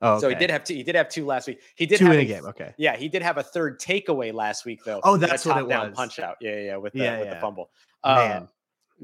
Oh, 0.00 0.18
So 0.18 0.28
he 0.28 0.34
did 0.34 0.50
have 0.50 0.64
two. 0.64 0.74
He 0.74 0.82
did 0.82 0.96
have 0.96 1.08
two 1.08 1.24
last 1.24 1.46
week. 1.46 1.60
He 1.76 1.86
did 1.86 1.98
two 1.98 2.06
have 2.06 2.14
in 2.14 2.20
a 2.20 2.24
game. 2.24 2.44
Okay. 2.46 2.74
Yeah, 2.76 2.96
he 2.96 3.08
did 3.08 3.22
have 3.22 3.38
a 3.38 3.42
third 3.44 3.78
takeaway 3.80 4.34
last 4.34 4.64
week, 4.64 4.80
though. 4.84 5.00
Oh, 5.04 5.16
that's 5.16 5.46
what 5.46 5.58
it 5.58 5.60
top-down 5.60 5.90
was. 5.90 5.96
Punch 5.96 6.18
out. 6.18 6.38
Yeah, 6.40 6.56
yeah, 6.56 6.60
yeah, 6.62 6.76
with 6.76 6.92
the 6.92 6.98
Yeah, 6.98 7.18
with 7.20 7.28
the 7.28 7.34
yeah. 7.36 7.40
fumble. 7.40 7.70
Man. 8.04 8.42
Uh, 8.42 8.46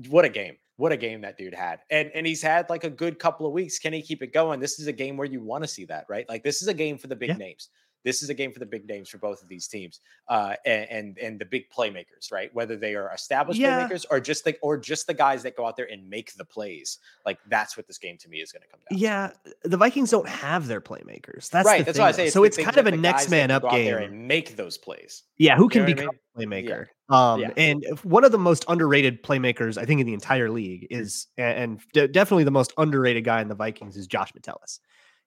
what 0.09 0.24
a 0.24 0.29
game! 0.29 0.57
What 0.77 0.90
a 0.90 0.96
game 0.96 1.20
that 1.20 1.38
dude 1.38 1.55
had. 1.55 1.81
And 1.90 2.11
and 2.14 2.27
he's 2.27 2.42
had 2.42 2.68
like 2.68 2.83
a 2.83 2.90
good 2.90 3.20
couple 3.20 3.46
of 3.46 3.53
weeks. 3.53 3.79
Can 3.79 3.92
he 3.92 4.03
keep 4.03 4.22
it 4.24 4.33
going? 4.33 4.59
This 4.59 4.81
is 4.81 4.88
a 4.88 4.92
game 4.92 5.16
where 5.16 5.29
you 5.29 5.40
want 5.40 5.62
to 5.62 5.68
see 5.68 5.85
that, 5.85 6.07
right? 6.09 6.29
Like 6.29 6.42
this 6.42 6.62
is 6.62 6.68
a 6.68 6.74
game 6.74 6.98
for 6.98 7.07
the 7.07 7.16
big 7.16 7.29
Yeah. 7.29 7.37
names. 7.37 7.68
This 8.04 8.22
is 8.22 8.30
a 8.30 8.34
game 8.34 8.52
for 8.52 8.58
the 8.61 8.66
big 8.66 8.87
names 8.87 9.08
for 9.08 9.18
both 9.18 9.42
of 9.42 9.48
these 9.48 9.66
teams, 9.66 10.00
uh, 10.28 10.54
and, 10.64 10.88
and 10.90 11.18
and 11.18 11.38
the 11.38 11.44
big 11.44 11.64
playmakers, 11.70 12.30
right? 12.32 12.52
Whether 12.54 12.76
they 12.76 12.94
are 12.94 13.12
established 13.12 13.58
Yeah. 13.61 13.87
playmakers 13.88 14.06
or 14.11 14.20
just 14.20 14.44
the 14.44 14.56
or 14.62 14.76
just 14.78 15.06
the 15.06 15.14
guys 15.14 15.42
that 15.42 15.56
go 15.56 15.66
out 15.66 15.76
there 15.76 15.90
and 15.90 16.08
make 16.08 16.32
the 16.34 16.44
plays. 16.44 16.98
Like 17.26 17.38
that's 17.48 17.76
what 17.76 17.87
this 17.87 17.98
game 17.98 18.16
to 18.18 18.28
me 18.28 18.38
is 18.38 18.52
going 18.52 18.62
to 18.62 18.68
come 18.68 18.80
down. 18.88 18.96
to. 18.98 19.02
Yeah, 19.02 19.30
the 19.64 19.76
Vikings 19.76 20.11
don't 20.11 20.28
have 20.28 20.68
their 20.68 20.80
playmakers. 20.80 21.50
That's 21.50 21.66
right. 21.66 21.78
the 21.78 21.84
that's 21.87 21.98
thing, 21.98 22.02
why 22.02 22.08
I 22.08 22.12
say. 22.12 22.30
so 22.30 22.44
it's 22.44 22.56
kind 22.56 22.76
of 22.76 22.87
a 22.87 22.92
next 22.96 23.30
man 23.30 23.50
up 23.50 23.62
go 23.62 23.68
out 23.68 23.74
there 23.74 23.98
game. 24.00 24.11
and 24.12 24.28
make 24.28 24.56
those 24.56 24.78
plays. 24.78 25.24
Yeah, 25.37 25.56
who 25.56 25.64
You 25.64 25.68
can 25.68 25.80
know 25.80 25.84
what 25.87 25.90
I 25.90 25.94
become 25.94 26.14
a 26.37 26.40
playmaker? 26.40 26.87
Yeah. 27.11 27.32
Um, 27.32 27.40
Yeah. 27.40 27.50
and 27.56 27.84
one 28.04 28.22
of 28.24 28.32
the 28.32 28.38
most 28.38 28.64
underrated 28.68 29.22
playmakers, 29.22 29.76
I 29.78 29.84
think, 29.87 30.00
in 30.00 30.06
the 30.06 30.14
entire 30.14 30.50
league 30.50 30.87
is, 30.90 31.26
and 31.37 31.80
de- 31.94 32.06
definitely 32.08 32.44
the 32.44 32.50
most 32.50 32.72
underrated 32.78 33.24
guy 33.24 33.40
in 33.40 33.48
the 33.48 33.54
Vikings 33.54 33.96
is 33.96 34.06
Josh 34.06 34.32
Metellus. 34.34 34.80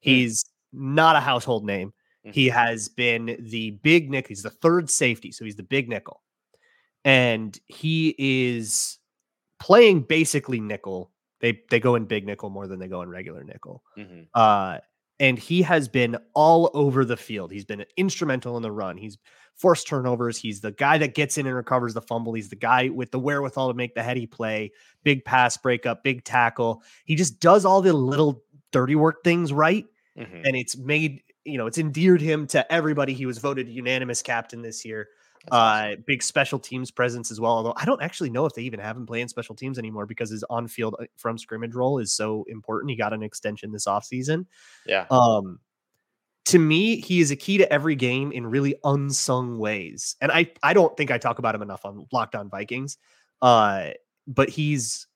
Hmm. 0.04 0.10
He's 0.10 0.46
not 0.74 1.16
a 1.16 1.20
household 1.20 1.66
name. 1.66 1.92
He 2.24 2.48
Mhm. 2.48 2.52
has 2.54 2.88
been 2.90 3.38
the 3.40 3.72
big 3.72 4.10
nickel. 4.12 4.30
He's 4.30 4.44
the 4.44 4.50
third 4.52 4.90
safety, 4.90 5.32
so 5.32 5.44
he's 5.46 5.56
the 5.56 5.64
big 5.64 5.90
nickel, 5.90 6.22
and 7.04 7.58
he 7.68 8.16
is 8.18 9.00
playing 9.60 10.02
basically 10.02 10.60
nickel. 10.60 11.12
They 11.40 11.62
they 11.70 11.80
go 11.80 11.96
in 11.96 12.06
big 12.06 12.26
nickel 12.26 12.50
more 12.50 12.68
than 12.68 12.80
they 12.80 12.88
go 12.88 13.02
in 13.02 13.10
regular 13.10 13.44
nickel. 13.44 13.84
Mhm. 13.98 14.28
Uh, 14.34 14.80
and 15.20 15.38
he 15.40 15.62
has 15.64 15.88
been 15.88 16.18
all 16.34 16.70
over 16.74 17.06
the 17.06 17.18
field. 17.18 17.52
He's 17.52 17.66
been 17.66 17.86
instrumental 17.98 18.56
in 18.58 18.64
the 18.64 18.72
run. 18.72 18.98
He's 18.98 19.18
forced 19.56 19.88
turnovers. 19.88 20.38
He's 20.38 20.62
the 20.62 20.72
guy 20.72 20.98
that 21.00 21.14
gets 21.14 21.38
in 21.38 21.46
and 21.46 21.56
recovers 21.56 21.94
the 21.94 22.02
fumble. 22.02 22.34
He's 22.34 22.50
the 22.50 22.56
guy 22.56 22.90
with 22.90 23.12
the 23.12 23.20
wherewithal 23.20 23.68
to 23.70 23.74
make 23.76 23.94
the 23.96 24.02
heady 24.04 24.26
play, 24.26 24.72
big 25.04 25.24
pass 25.26 25.58
breakup, 25.58 26.04
big 26.04 26.24
tackle. 26.24 26.82
He 27.06 27.16
just 27.16 27.40
does 27.40 27.66
all 27.66 27.82
the 27.82 27.94
little 27.94 28.44
dirty 28.72 28.96
work 28.96 29.24
things 29.24 29.52
right. 29.54 29.86
Mhm. 30.18 30.48
And 30.48 30.56
it's 30.56 30.76
made, 30.78 31.22
you 31.46 31.58
know, 31.58 31.68
it's 31.68 31.78
endeared 31.78 32.22
him 32.22 32.48
to 32.48 32.72
everybody. 32.72 33.14
He 33.14 33.26
was 33.26 33.38
voted 33.38 33.68
unanimous 33.68 34.22
captain 34.22 34.62
this 34.62 34.86
year. 34.86 35.10
That's 35.46 35.54
awesome. 35.54 35.94
Uh, 35.94 35.96
big 36.06 36.22
special 36.22 36.60
teams 36.60 36.92
presence 36.92 37.32
as 37.32 37.40
well. 37.40 37.54
Although 37.54 37.74
I 37.76 37.86
don't 37.86 38.02
actually 38.02 38.30
know 38.30 38.46
if 38.46 38.54
they 38.54 38.62
even 38.62 38.80
have 38.80 38.96
him 38.96 39.08
playing 39.08 39.28
special 39.28 39.56
teams 39.56 39.80
anymore 39.80 40.06
because 40.06 40.30
his 40.30 40.44
on 40.50 40.68
field 40.68 40.96
from 41.18 41.38
scrimmage 41.38 41.74
role 41.74 41.98
is 41.98 42.14
so 42.14 42.46
important. 42.48 42.92
He 42.92 42.96
got 42.98 43.14
an 43.14 43.24
extension 43.24 43.72
this 43.72 43.86
offseason. 43.86 44.46
yeah. 44.86 45.06
Um, 45.10 45.60
to 46.46 46.60
me, 46.60 47.00
he 47.00 47.22
is 47.22 47.32
a 47.32 47.36
key 47.36 47.58
to 47.60 47.72
every 47.72 47.96
game 47.96 48.32
in 48.32 48.48
really 48.48 48.76
unsung 48.84 49.60
ways. 49.60 50.16
And 50.22 50.32
I, 50.32 50.52
I 50.64 50.74
don't 50.74 50.96
think 50.98 51.12
I 51.12 51.18
talk 51.18 51.40
about 51.40 51.54
him 51.54 51.62
enough 51.62 51.86
on 51.86 52.08
Locked 52.12 52.36
On 52.36 52.50
Vikings. 52.50 52.98
Uh, 53.42 53.92
but 54.28 54.50
he's 54.50 55.08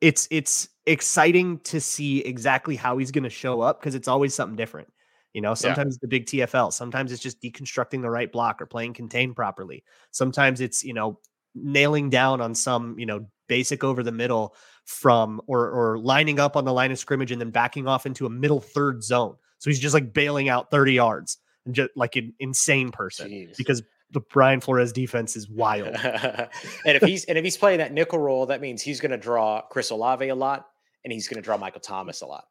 it's 0.00 0.26
it's 0.30 0.68
exciting 0.86 1.58
to 1.60 1.80
see 1.80 2.20
exactly 2.20 2.76
how 2.76 2.98
he's 2.98 3.10
going 3.10 3.24
to 3.24 3.30
show 3.30 3.60
up 3.60 3.80
because 3.80 3.94
it's 3.94 4.08
always 4.08 4.34
something 4.34 4.56
different. 4.56 4.88
You 5.32 5.40
know, 5.40 5.54
sometimes 5.54 5.94
it's 5.94 6.00
the 6.00 6.08
big 6.08 6.26
TFL, 6.26 6.72
sometimes 6.72 7.12
it's 7.12 7.22
just 7.22 7.40
deconstructing 7.40 8.02
the 8.02 8.10
right 8.10 8.30
block 8.30 8.60
or 8.60 8.66
playing 8.66 8.94
contain 8.94 9.34
properly. 9.34 9.84
Sometimes 10.10 10.60
it's, 10.60 10.82
you 10.82 10.94
know, 10.94 11.20
nailing 11.54 12.10
down 12.10 12.40
on 12.40 12.54
some, 12.54 12.98
you 12.98 13.06
know, 13.06 13.26
basic 13.48 13.82
over 13.82 14.02
the 14.02 14.12
middle 14.12 14.54
from 14.84 15.40
or 15.46 15.68
or 15.70 15.98
lining 15.98 16.40
up 16.40 16.56
on 16.56 16.64
the 16.64 16.72
line 16.72 16.90
of 16.90 16.98
scrimmage 16.98 17.30
and 17.32 17.40
then 17.40 17.50
backing 17.50 17.86
off 17.86 18.06
into 18.06 18.26
a 18.26 18.30
middle 18.30 18.60
third 18.60 19.02
zone. 19.04 19.36
So 19.58 19.70
he's 19.70 19.78
just 19.78 19.94
like 19.94 20.12
bailing 20.12 20.48
out 20.48 20.70
30 20.70 20.94
yards 20.94 21.38
and 21.66 21.74
just 21.74 21.90
like 21.94 22.16
an 22.16 22.34
insane 22.40 22.90
person 22.90 23.30
Jeez. 23.30 23.56
because 23.56 23.82
the 24.10 24.20
Brian 24.20 24.60
Flores 24.60 24.92
defense 24.92 25.36
is 25.36 25.48
wild. 25.48 25.94
and 25.94 26.48
if 26.84 27.02
he's 27.02 27.24
and 27.26 27.38
if 27.38 27.44
he's 27.44 27.56
playing 27.56 27.78
that 27.78 27.92
nickel 27.92 28.18
role, 28.18 28.46
that 28.46 28.60
means 28.60 28.82
he's 28.82 29.00
going 29.00 29.12
to 29.12 29.18
draw 29.18 29.62
Chris 29.62 29.90
Olave 29.90 30.28
a 30.28 30.34
lot, 30.34 30.66
and 31.04 31.12
he's 31.12 31.28
going 31.28 31.36
to 31.36 31.42
draw 31.42 31.56
Michael 31.56 31.80
Thomas 31.80 32.20
a 32.22 32.26
lot. 32.26 32.44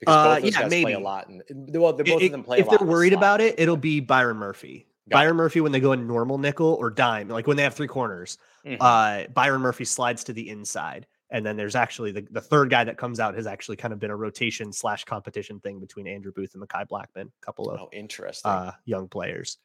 Because 0.00 0.14
Uh, 0.16 0.34
both 0.36 0.42
those 0.44 0.52
yeah, 0.52 0.68
play 0.68 0.80
a 0.80 0.84
maybe. 0.86 1.02
lot, 1.02 1.28
and 1.28 1.42
well, 1.76 1.92
both 1.92 2.08
I- 2.08 2.24
of 2.24 2.32
them 2.32 2.42
play. 2.42 2.58
if 2.58 2.66
a 2.66 2.68
lot 2.70 2.74
If 2.74 2.78
they're 2.80 2.86
the 2.86 2.90
worried 2.92 3.12
slot. 3.12 3.20
about 3.20 3.40
it, 3.42 3.54
it'll 3.58 3.76
be 3.76 4.00
Byron 4.00 4.38
Murphy. 4.38 4.86
Got 5.10 5.18
it. 5.18 5.20
Byron 5.20 5.36
Murphy 5.36 5.60
when 5.60 5.72
they 5.72 5.80
go 5.80 5.92
in 5.92 6.06
normal 6.06 6.38
nickel 6.38 6.74
or 6.80 6.90
dime, 6.90 7.28
like 7.28 7.46
when 7.46 7.56
they 7.56 7.62
have 7.62 7.74
three 7.74 7.86
corners. 7.88 8.38
Mhm. 8.66 8.76
uh 8.80 9.26
Byron 9.32 9.60
Murphy 9.62 9.84
slides 9.84 10.24
to 10.24 10.32
the 10.32 10.48
inside. 10.48 11.06
And 11.32 11.46
then 11.46 11.56
there's 11.56 11.76
actually 11.76 12.10
the, 12.12 12.26
the 12.30 12.40
third 12.40 12.70
guy 12.70 12.82
that 12.84 12.98
comes 12.98 13.20
out 13.20 13.34
has 13.36 13.46
actually 13.46 13.76
kind 13.76 13.92
of 13.94 14.00
been 14.00 14.10
a 14.10 14.16
rotation 14.16 14.72
slash 14.72 15.04
competition 15.04 15.60
thing 15.60 15.78
between 15.80 16.06
Andrew 16.08 16.32
Booth 16.32 16.54
and 16.54 16.62
Mekhi 16.62 16.88
Blackmon, 16.88 17.26
a 17.28 17.30
couple 17.40 17.70
of 17.70 17.80
oh, 17.80 17.88
interesting. 17.92 18.50
uh 18.50 18.72
young 18.84 19.06
players. 19.08 19.58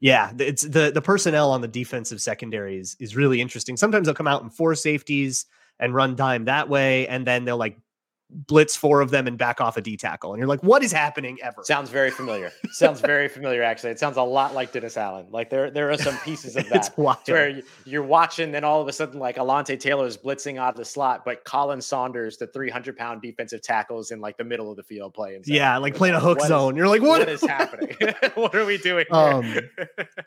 Yeah, 0.00 0.32
it's 0.38 0.62
the 0.62 0.90
the 0.92 1.00
personnel 1.02 1.50
on 1.52 1.60
the 1.60 1.68
defensive 1.68 2.20
secondary 2.20 2.78
is, 2.78 2.96
is 2.98 3.14
really 3.14 3.40
interesting. 3.40 3.76
Sometimes 3.76 4.06
they'll 4.06 4.14
come 4.14 4.26
out 4.26 4.42
in 4.42 4.50
four 4.50 4.74
safeties 4.74 5.46
and 5.78 5.94
run 5.94 6.16
dime 6.16 6.44
that 6.46 6.68
way, 6.68 7.06
and 7.08 7.24
then 7.26 7.44
they'll 7.44 7.56
like 7.56 7.78
blitz 8.34 8.74
four 8.76 9.00
of 9.00 9.10
them 9.10 9.26
and 9.26 9.36
back 9.38 9.60
off 9.60 9.76
a 9.76 9.80
D 9.80 9.96
tackle. 9.96 10.32
And 10.32 10.38
you're 10.38 10.48
like, 10.48 10.62
what 10.62 10.82
is 10.82 10.90
happening 10.92 11.38
ever? 11.42 11.62
Sounds 11.64 11.90
very 11.90 12.10
familiar. 12.10 12.50
Sounds 12.72 13.00
very 13.00 13.28
familiar. 13.28 13.62
Actually, 13.62 13.90
it 13.90 13.98
sounds 13.98 14.16
a 14.16 14.22
lot 14.22 14.54
like 14.54 14.72
Dennis 14.72 14.96
Allen. 14.96 15.26
Like 15.30 15.50
there, 15.50 15.70
there 15.70 15.90
are 15.90 15.98
some 15.98 16.16
pieces 16.18 16.56
of 16.56 16.68
that. 16.70 16.92
Where 17.26 17.48
you- 17.50 17.62
you're 17.84 18.02
watching, 18.02 18.52
then 18.52 18.64
all 18.64 18.80
of 18.80 18.88
a 18.88 18.92
sudden, 18.92 19.18
like 19.20 19.36
Alontae 19.36 19.78
Taylor 19.78 20.06
is 20.06 20.16
blitzing 20.16 20.58
out 20.58 20.70
of 20.70 20.76
the 20.76 20.84
slot, 20.84 21.24
but 21.24 21.44
Khalen 21.44 21.82
Saunders, 21.82 22.36
the 22.38 22.46
300 22.46 22.96
pound 22.96 23.20
defensive 23.22 23.62
tackles 23.62 24.10
in 24.10 24.20
like 24.20 24.36
the 24.38 24.44
middle 24.44 24.70
of 24.70 24.76
the 24.76 24.82
field 24.82 25.14
playing. 25.14 25.42
Yeah, 25.46 25.76
like 25.78 25.94
playing 25.94 26.14
a 26.14 26.20
hook 26.20 26.40
zone. 26.42 26.76
You're 26.76 26.88
like, 26.88 27.02
what 27.02 27.20
what 27.20 27.28
is 27.28 27.42
happening? 27.42 27.96
what 28.34 28.54
are 28.54 28.64
we 28.64 28.78
doing? 28.78 29.04
here? 29.10 29.16
Um, 29.18 29.54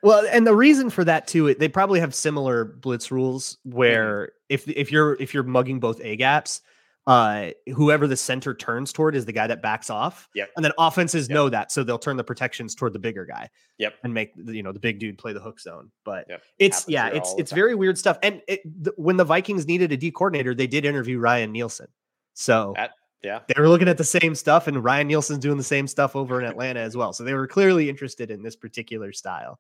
Well, 0.04 0.26
and 0.32 0.46
the 0.46 0.56
reason 0.56 0.90
for 0.90 1.04
that 1.04 1.28
too, 1.28 1.48
it- 1.48 1.60
they 1.60 1.68
probably 1.68 2.00
have 2.00 2.14
similar 2.14 2.66
blitz 2.66 3.12
rules 3.12 3.58
where 3.64 4.32
if 4.50 4.68
if 4.70 4.92
you're 4.92 5.16
if 5.20 5.34
you're 5.34 5.44
mugging 5.44 5.80
both 5.80 6.00
A 6.02 6.16
gaps, 6.16 6.62
uh, 7.08 7.52
whoever 7.76 8.08
the 8.08 8.18
center 8.18 8.54
turns 8.56 8.92
toward 8.92 9.16
is 9.16 9.26
the 9.26 9.32
guy 9.32 9.46
that 9.48 9.62
backs 9.62 9.90
off. 9.90 10.28
Yep. 10.34 10.50
And 10.56 10.66
then 10.66 10.72
offenses 10.78 11.30
Yep. 11.30 11.34
know 11.36 11.50
that, 11.50 11.72
so 11.72 11.84
they'll 11.84 12.00
turn 12.00 12.18
the 12.18 12.24
protections 12.24 12.74
toward 12.74 12.94
the 12.94 13.00
bigger 13.00 13.26
guy. 13.26 13.50
Yep. 13.78 13.94
And 14.04 14.14
make 14.14 14.32
you 14.46 14.64
know 14.64 14.72
the 14.72 14.80
big 14.80 15.00
dude 15.00 15.18
play 15.18 15.32
the 15.34 15.40
hook 15.40 15.60
zone. 15.60 15.92
But 16.04 16.26
Yep. 16.30 16.42
it's 16.60 16.78
Happens 16.80 16.92
yeah, 16.94 17.08
it's 17.10 17.36
it's 17.38 17.52
very 17.52 17.76
weird 17.76 17.98
stuff. 17.98 18.18
And 18.24 18.42
it, 18.48 18.62
the, 18.84 18.94
when 18.98 19.18
the 19.18 19.24
Vikings 19.24 19.68
needed 19.68 19.92
a 19.92 19.98
D 19.98 20.10
coordinator, 20.12 20.56
they 20.56 20.68
did 20.68 20.86
interview 20.86 21.20
Ryan 21.20 21.52
Nielsen. 21.52 21.88
So 22.34 22.74
That- 22.76 22.92
yeah. 23.24 23.42
they 23.48 23.60
were 23.62 23.70
looking 23.70 23.88
at 23.88 23.98
the 23.98 24.04
same 24.04 24.34
stuff, 24.36 24.68
and 24.68 24.84
Ryan 24.84 25.08
Nielsen's 25.08 25.40
doing 25.40 25.58
the 25.58 25.64
same 25.64 25.88
stuff 25.88 26.16
over 26.16 26.40
in 26.40 26.46
Atlanta 26.48 26.80
as 26.80 26.98
well. 26.98 27.14
So 27.14 27.24
they 27.24 27.34
were 27.34 27.48
clearly 27.48 27.90
interested 27.90 28.32
in 28.32 28.42
this 28.44 28.56
particular 28.56 29.12
style. 29.14 29.60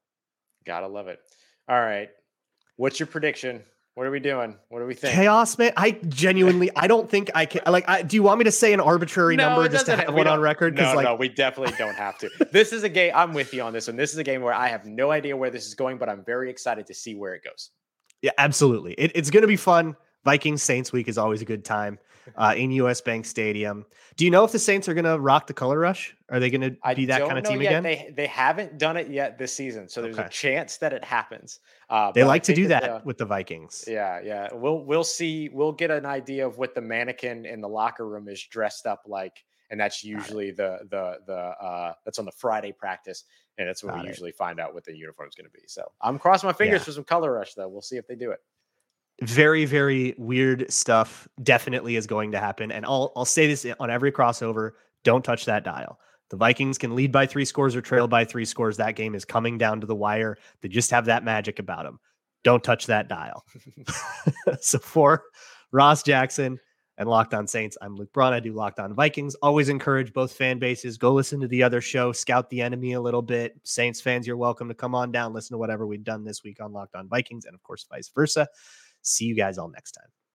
Gotta 0.66 0.88
love 0.88 1.08
it. 1.08 1.20
All 1.70 1.80
right. 1.80 2.10
What's 2.78 3.00
your 3.00 3.08
prediction? 3.08 3.64
What 3.96 4.06
are 4.06 4.12
we 4.12 4.20
doing? 4.20 4.58
What 4.68 4.80
do 4.80 4.86
we 4.86 4.94
think? 4.94 5.14
Chaos, 5.14 5.58
man. 5.58 5.72
I 5.78 5.92
genuinely, 6.10 6.70
I 6.76 6.86
don't 6.86 7.10
think 7.10 7.32
I 7.34 7.46
can. 7.46 7.62
Like, 7.66 7.88
I, 7.88 8.02
do 8.02 8.18
you 8.18 8.24
want 8.24 8.40
me 8.40 8.44
to 8.44 8.52
say 8.52 8.74
an 8.74 8.82
arbitrary 8.82 9.38
No, 9.38 9.48
number 9.48 9.70
just 9.70 9.86
to 9.86 9.96
have 9.96 10.10
we 10.10 10.16
one 10.16 10.28
on 10.28 10.42
record? 10.42 10.76
No, 10.76 10.94
like, 10.94 11.06
no, 11.06 11.16
we 11.16 11.30
definitely 11.30 11.74
don't 11.78 11.96
have 11.96 12.18
to. 12.18 12.30
this 12.52 12.74
is 12.74 12.84
a 12.84 12.90
game. 12.90 13.14
I'm 13.16 13.34
with 13.34 13.54
you 13.54 13.62
on 13.62 13.72
this 13.72 13.88
one. 13.88 13.96
This 13.96 14.12
is 14.12 14.18
a 14.18 14.24
game 14.24 14.42
where 14.42 14.54
I 14.54 14.68
have 14.68 14.86
no 14.86 15.12
idea 15.12 15.38
where 15.38 15.50
this 15.50 15.66
is 15.66 15.76
going, 15.76 15.98
but 15.98 16.10
I'm 16.10 16.26
very 16.26 16.50
excited 16.50 16.88
to 16.88 16.94
see 16.94 17.16
where 17.16 17.36
it 17.36 17.44
goes. 17.46 17.72
yeah, 18.22 18.32
absolutely. 18.38 18.96
It, 18.96 19.14
it's 19.16 19.30
going 19.30 19.44
to 19.44 19.48
be 19.48 19.56
fun. 19.56 19.96
Vikings 20.26 20.62
Saints 20.62 20.92
week 20.92 21.08
is 21.08 21.18
always 21.18 21.42
a 21.42 21.46
good 21.46 21.64
time 21.64 21.98
uh, 22.36 22.54
in 22.58 22.72
US 22.72 23.02
Bank 23.02 23.26
Stadium. 23.26 23.86
Do 24.16 24.26
you 24.26 24.32
know 24.32 24.44
if 24.44 24.52
the 24.52 24.60
Saints 24.60 24.88
are 24.90 24.94
going 24.94 25.06
to 25.06 25.20
rock 25.20 25.48
the 25.48 25.54
color 25.54 25.78
rush? 25.80 26.16
Are 26.30 26.40
they 26.40 26.50
going 26.50 26.62
to 26.62 26.96
be 26.96 27.06
that 27.08 27.22
kind 27.22 27.38
of 27.38 27.44
team 27.44 27.62
yet. 27.62 27.70
again? 27.72 27.84
They 27.84 28.14
they 28.16 28.28
haven't 28.28 28.78
done 28.78 28.98
it 28.98 29.10
yet 29.10 29.38
this 29.38 29.54
season, 29.54 29.88
so 29.90 30.02
there's 30.02 30.18
Okay. 30.18 30.26
a 30.28 30.30
chance 30.30 30.78
that 30.78 30.94
it 30.94 31.04
happens. 31.04 31.60
Uh, 31.90 32.12
They 32.12 32.24
like 32.24 32.44
to 32.44 32.54
do 32.56 32.68
that 32.70 32.84
the- 32.84 33.02
with 33.06 33.18
the 33.18 33.26
Vikings. 33.26 33.84
Yeah, 33.88 34.20
yeah. 34.24 34.50
We'll 34.54 34.84
we'll 34.84 35.04
see. 35.04 35.50
We'll 35.50 35.72
get 35.74 35.92
an 35.92 36.06
idea 36.06 36.48
of 36.48 36.58
what 36.58 36.74
the 36.76 36.82
mannequin 36.82 37.46
in 37.46 37.62
the 37.62 37.70
locker 37.70 38.08
room 38.08 38.28
is 38.28 38.42
dressed 38.44 38.86
up 38.88 39.04
like, 39.06 39.44
and 39.70 39.80
that's 39.80 40.04
usually 40.04 40.52
the 40.52 40.80
the 40.90 41.20
the 41.28 41.34
uh 41.38 41.94
that's 42.06 42.18
on 42.20 42.26
the 42.26 42.32
Friday 42.32 42.72
practice, 42.72 43.26
and 43.60 43.68
that's 43.68 43.84
when 43.84 43.94
Got 43.94 44.02
we 44.04 44.08
it. 44.08 44.12
usually 44.12 44.32
find 44.32 44.60
out 44.60 44.74
what 44.74 44.84
the 44.86 44.96
uniform 44.96 45.30
is 45.30 45.36
going 45.36 45.46
to 45.46 45.52
be. 45.52 45.64
So 45.68 45.84
I'm 46.02 46.18
crossing 46.18 46.48
my 46.48 46.54
fingers 46.54 46.82
Yeah. 46.82 46.86
for 46.86 46.92
some 46.94 47.04
color 47.04 47.34
rush, 47.34 47.54
though. 47.54 47.68
We'll 47.68 47.82
see 47.84 47.98
if 47.98 48.08
they 48.08 48.16
do 48.16 48.32
it. 48.32 48.40
Very 49.22 49.66
very 49.66 50.14
weird 50.18 50.72
stuff 50.72 51.28
definitely 51.44 51.96
is 51.96 52.06
going 52.06 52.32
to 52.32 52.40
happen 52.40 52.72
and 52.72 52.86
I'll 52.86 53.14
I'll 53.16 53.26
say 53.26 53.48
this 53.48 53.66
on 53.80 53.90
every 53.90 54.12
crossover 54.12 54.72
don't 55.04 55.24
touch 55.24 55.46
that 55.46 55.64
dial. 55.64 56.00
The 56.32 56.38
Vikings 56.38 56.80
can 56.80 56.96
lead 56.96 57.12
by 57.12 57.28
3 57.28 57.46
scores 57.46 57.76
or 57.76 57.82
trail 57.82 58.08
by 58.08 58.26
3 58.26 58.46
scores. 58.46 58.78
That 58.78 58.96
game 58.96 59.14
is 59.14 59.24
coming 59.24 59.60
down 59.60 59.80
to 59.82 59.88
the 59.88 59.96
wire. 59.96 60.38
They 60.62 60.68
just 60.68 60.90
have 60.90 61.06
that 61.06 61.24
magic 61.24 61.60
about 61.60 61.84
them 61.84 62.00
don't 62.46 62.64
touch 62.64 62.86
that 62.86 63.10
dial. 63.10 63.44
So 64.62 64.80
for 64.80 65.24
Ross 65.72 66.04
Jackson 66.04 66.60
and 66.98 67.10
Locked 67.10 67.34
On 67.34 67.48
Saints 67.48 67.78
I'm 67.82 67.96
Luke 67.96 68.14
Braun. 68.14 68.32
I 68.32 68.40
do 68.40 68.54
Locked 68.54 68.80
On 68.80 68.94
Vikings. 68.94 69.36
Always 69.42 69.68
encourage 69.70 70.14
both 70.14 70.32
fan 70.32 70.60
bases. 70.60 70.98
Go 70.98 71.12
listen 71.12 71.42
to 71.42 71.48
the 71.48 71.64
other 71.64 71.82
show. 71.82 72.12
Scout 72.12 72.50
the 72.50 72.62
enemy 72.62 72.94
a 72.94 73.02
little 73.02 73.24
bit. 73.24 73.60
Saints 73.64 74.00
fans 74.00 74.26
you're 74.26 74.38
welcome 74.38 74.68
to 74.70 74.74
come 74.74 74.96
on 74.96 75.12
down. 75.12 75.34
Listen 75.34 75.56
to 75.56 75.58
whatever 75.58 75.86
we've 75.86 76.04
done 76.04 76.24
this 76.24 76.44
week 76.44 76.62
on 76.62 76.72
Locked 76.72 76.96
On 76.96 77.10
Vikings 77.10 77.46
and 77.46 77.56
of 77.56 77.64
course 77.64 77.86
vice 77.90 78.10
versa 78.10 78.48
See 79.06 79.26
you 79.26 79.36
guys 79.36 79.58
all 79.58 79.70
next 79.70 79.94
time. 79.94 80.10